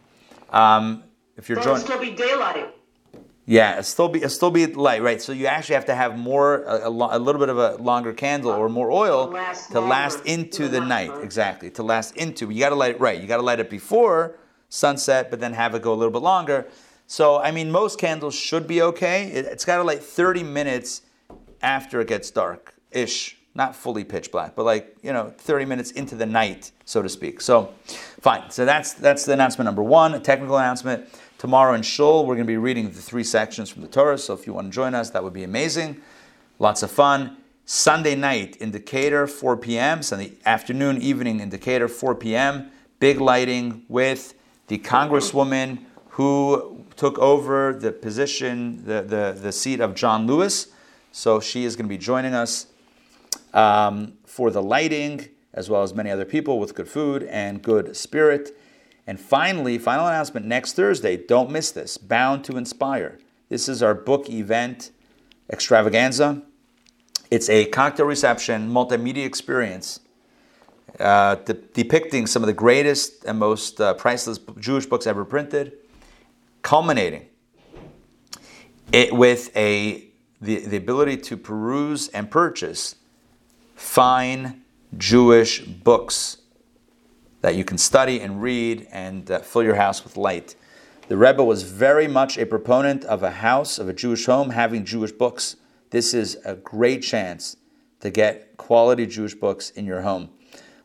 Um, 0.50 1.04
if 1.38 1.50
you're 1.50 1.62
joining, 1.62 1.84
still 1.84 2.00
be 2.00 2.12
daylight. 2.12 2.74
Yeah, 3.46 3.80
it 3.80 3.84
still 3.84 4.08
be 4.08 4.22
it 4.22 4.30
still 4.30 4.52
be 4.52 4.68
light, 4.68 5.02
right? 5.02 5.22
So 5.22 5.32
you 5.32 5.48
actually 5.48 5.76
have 5.76 5.86
to 5.86 5.96
have 5.96 6.18
more 6.18 6.64
a, 6.64 6.88
a, 6.88 7.18
a 7.18 7.20
little 7.20 7.40
bit 7.40 7.50
of 7.50 7.58
a 7.58 7.76
longer 7.78 8.14
candle 8.14 8.52
or 8.52 8.70
more 8.70 8.92
oil 8.92 9.28
to 9.28 9.34
last, 9.34 9.72
to 9.72 9.82
last 9.82 10.26
into 10.26 10.68
the 10.68 10.80
night. 10.80 11.12
Exactly, 11.24 11.70
to 11.72 11.84
last 11.84 12.16
into. 12.16 12.50
You 12.50 12.60
got 12.60 12.70
to 12.70 12.76
light 12.76 12.96
it 12.96 13.02
right. 13.02 13.20
You 13.20 13.28
got 13.28 13.38
to 13.38 13.44
light 13.44 13.60
it 13.60 13.70
before 13.70 14.38
sunset, 14.70 15.30
but 15.30 15.40
then 15.40 15.54
have 15.54 15.76
it 15.76 15.82
go 15.82 15.94
a 15.94 15.96
little 15.96 16.12
bit 16.14 16.22
longer. 16.22 16.68
So 17.08 17.40
I 17.40 17.52
mean, 17.52 17.72
most 17.72 18.00
candles 18.00 18.36
should 18.36 18.68
be 18.68 18.82
okay. 18.84 19.26
It, 19.32 19.46
it's 19.46 19.66
got 19.66 19.78
to 19.78 19.84
light 19.84 20.04
30 20.04 20.44
minutes 20.44 21.02
after 21.62 22.00
it 22.00 22.08
gets 22.08 22.30
dark 22.32 22.76
ish, 22.92 23.38
not 23.54 23.76
fully 23.76 24.04
pitch 24.04 24.32
black, 24.32 24.56
but 24.56 24.64
like 24.64 24.96
you 25.02 25.12
know, 25.12 25.34
30 25.38 25.66
minutes 25.66 25.92
into 25.92 26.16
the 26.16 26.26
night, 26.26 26.72
so 26.86 27.02
to 27.02 27.10
speak. 27.10 27.42
So, 27.42 27.74
fine. 27.86 28.50
So 28.50 28.66
that's 28.66 28.94
that's 28.94 29.26
the 29.26 29.34
announcement 29.34 29.66
number 29.66 29.84
one. 29.84 30.14
A 30.14 30.20
technical 30.20 30.58
announcement. 30.58 31.08
Tomorrow 31.38 31.74
in 31.74 31.82
Shul, 31.82 32.26
we're 32.26 32.36
going 32.36 32.46
to 32.46 32.52
be 32.52 32.58
reading 32.58 32.92
the 32.92 33.02
three 33.02 33.24
sections 33.24 33.70
from 33.70 33.82
the 33.82 33.88
Torah. 33.88 34.18
So 34.18 34.36
if 34.36 34.46
you 34.46 34.54
want 34.54 34.68
to 34.68 34.72
join 34.72 34.94
us, 34.94 35.10
that 35.10 35.24
would 35.24 35.34
be 35.34 35.44
amazing. 35.44 36.00
Lots 36.60 36.84
of 36.84 36.92
fun. 36.92 37.38
Sunday 37.66 38.16
night 38.16 38.58
in 38.58 38.70
Decatur, 38.70 39.26
4 39.26 39.58
p.m. 39.58 40.04
Sunday 40.04 40.34
afternoon, 40.46 41.02
evening 41.02 41.40
in 41.40 41.50
Decatur, 41.50 41.88
4 41.88 42.14
p.m. 42.16 42.70
Big 43.00 43.20
lighting 43.20 43.84
with 43.88 44.36
the 44.68 44.78
Congresswoman 44.78 45.80
who 46.10 46.86
took 46.96 47.18
over 47.18 47.74
the 47.74 47.92
position, 47.92 48.86
the, 48.86 49.02
the, 49.02 49.40
the 49.42 49.52
seat 49.52 49.80
of 49.80 49.96
John 49.96 50.28
Lewis. 50.28 50.68
So 51.12 51.40
she 51.40 51.64
is 51.64 51.76
going 51.76 51.88
to 51.88 51.90
be 51.90 51.98
joining 51.98 52.36
us 52.36 52.68
um, 53.54 54.14
for 54.26 54.52
the 54.52 54.62
lighting, 54.62 55.30
as 55.54 55.70
well 55.70 55.84
as 55.84 55.94
many 55.94 56.10
other 56.10 56.26
people 56.26 56.60
with 56.60 56.76
good 56.76 56.88
food 56.88 57.24
and 57.24 57.62
good 57.62 57.96
spirit. 57.96 58.58
And 59.08 59.20
finally, 59.20 59.78
final 59.78 60.08
announcement 60.08 60.46
next 60.46 60.74
Thursday, 60.74 61.18
don't 61.18 61.50
miss 61.50 61.72
this 61.72 61.98
Bound 61.98 62.44
to 62.46 62.58
Inspire. 62.58 63.20
This 63.50 63.68
is 63.68 63.84
our 63.84 63.94
book 63.94 64.30
event 64.30 64.92
extravaganza. 65.50 66.44
It's 67.30 67.50
a 67.50 67.66
cocktail 67.66 68.06
reception, 68.06 68.70
multimedia 68.70 69.26
experience 69.26 70.00
uh, 71.00 71.36
de- 71.36 71.54
depicting 71.54 72.28
some 72.28 72.44
of 72.44 72.48
the 72.48 72.54
greatest 72.54 73.24
and 73.26 73.40
most 73.40 73.80
uh, 73.80 73.94
priceless 73.94 74.40
Jewish 74.60 74.86
books 74.86 75.08
ever 75.08 75.26
printed, 75.26 75.74
culminating 76.62 77.28
it 78.92 79.14
with 79.14 79.56
a 79.56 80.08
the, 80.42 80.66
the 80.66 80.78
ability 80.78 81.18
to 81.18 81.38
peruse 81.38 82.08
and 82.10 82.30
purchase 82.30 82.96
fine 83.82 84.62
Jewish 84.98 85.66
books 85.66 86.38
that 87.42 87.56
you 87.56 87.66
can 87.66 87.78
study 87.78 88.22
and 88.22 88.42
read 88.42 88.88
and 88.92 89.30
uh, 89.30 89.40
fill 89.40 89.64
your 89.64 89.76
house 89.76 90.04
with 90.04 90.16
light. 90.16 90.56
The 91.08 91.18
Rebbe 91.18 91.44
was 91.44 91.64
very 91.64 92.08
much 92.08 92.38
a 92.38 92.46
proponent 92.46 93.04
of 93.04 93.24
a 93.24 93.32
house, 93.32 93.80
of 93.80 93.90
a 93.90 93.94
Jewish 93.94 94.28
home, 94.28 94.52
having 94.52 94.86
Jewish 94.86 95.12
books. 95.12 95.58
This 95.90 96.14
is 96.14 96.38
a 96.46 96.56
great 96.56 97.02
chance 97.02 97.58
to 98.00 98.10
get 98.12 98.56
quality 98.56 99.06
Jewish 99.08 99.34
books 99.34 99.72
in 99.72 99.86
your 99.86 100.02
home. 100.02 100.30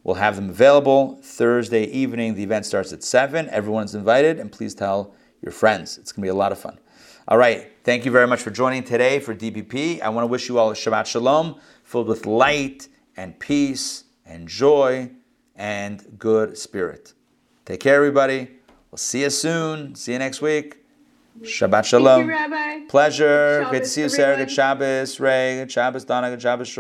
We'll 0.02 0.16
have 0.16 0.34
them 0.34 0.48
available 0.50 1.20
Thursday 1.22 1.84
evening. 1.84 2.34
The 2.34 2.42
event 2.42 2.64
starts 2.64 2.92
at 2.92 3.04
7. 3.04 3.48
Everyone's 3.50 3.94
invited, 3.94 4.40
and 4.40 4.50
please 4.50 4.74
tell 4.74 5.14
your 5.42 5.52
friends. 5.52 5.98
It's 5.98 6.10
going 6.12 6.22
to 6.22 6.26
be 6.26 6.30
a 6.30 6.34
lot 6.34 6.50
of 6.50 6.58
fun. 6.58 6.78
All 7.28 7.38
right. 7.38 7.72
Thank 7.84 8.04
you 8.04 8.10
very 8.10 8.26
much 8.26 8.40
for 8.40 8.50
joining 8.50 8.82
today 8.82 9.20
for 9.20 9.34
DPP. 9.34 10.00
I 10.00 10.08
want 10.08 10.22
to 10.22 10.28
wish 10.28 10.48
you 10.48 10.58
all 10.58 10.70
a 10.70 10.74
Shabbat 10.74 11.06
Shalom 11.06 11.60
filled 11.86 12.08
with 12.08 12.26
light 12.26 12.88
and 13.16 13.38
peace 13.38 14.04
and 14.26 14.48
joy 14.48 15.08
and 15.54 16.04
good 16.18 16.58
spirit. 16.58 17.14
Take 17.64 17.80
care, 17.80 17.94
everybody. 17.94 18.48
We'll 18.90 18.98
see 18.98 19.22
you 19.22 19.30
soon. 19.30 19.94
See 19.94 20.12
you 20.12 20.18
next 20.18 20.42
week. 20.42 20.78
Shabbat 21.42 21.84
Shalom. 21.84 22.28
You, 22.28 22.88
Pleasure. 22.88 23.60
Shabbos, 23.60 23.70
Great 23.70 23.82
to 23.84 23.88
see 23.88 24.00
you, 24.02 24.08
Sarah. 24.08 24.36
Good 24.36 24.50
Shabbos, 24.50 25.20
Ray. 25.20 25.56
Good 25.58 25.70
Shabbos, 25.70 26.04
Donna. 26.04 26.30
Good 26.30 26.42
Shabbos. 26.42 26.66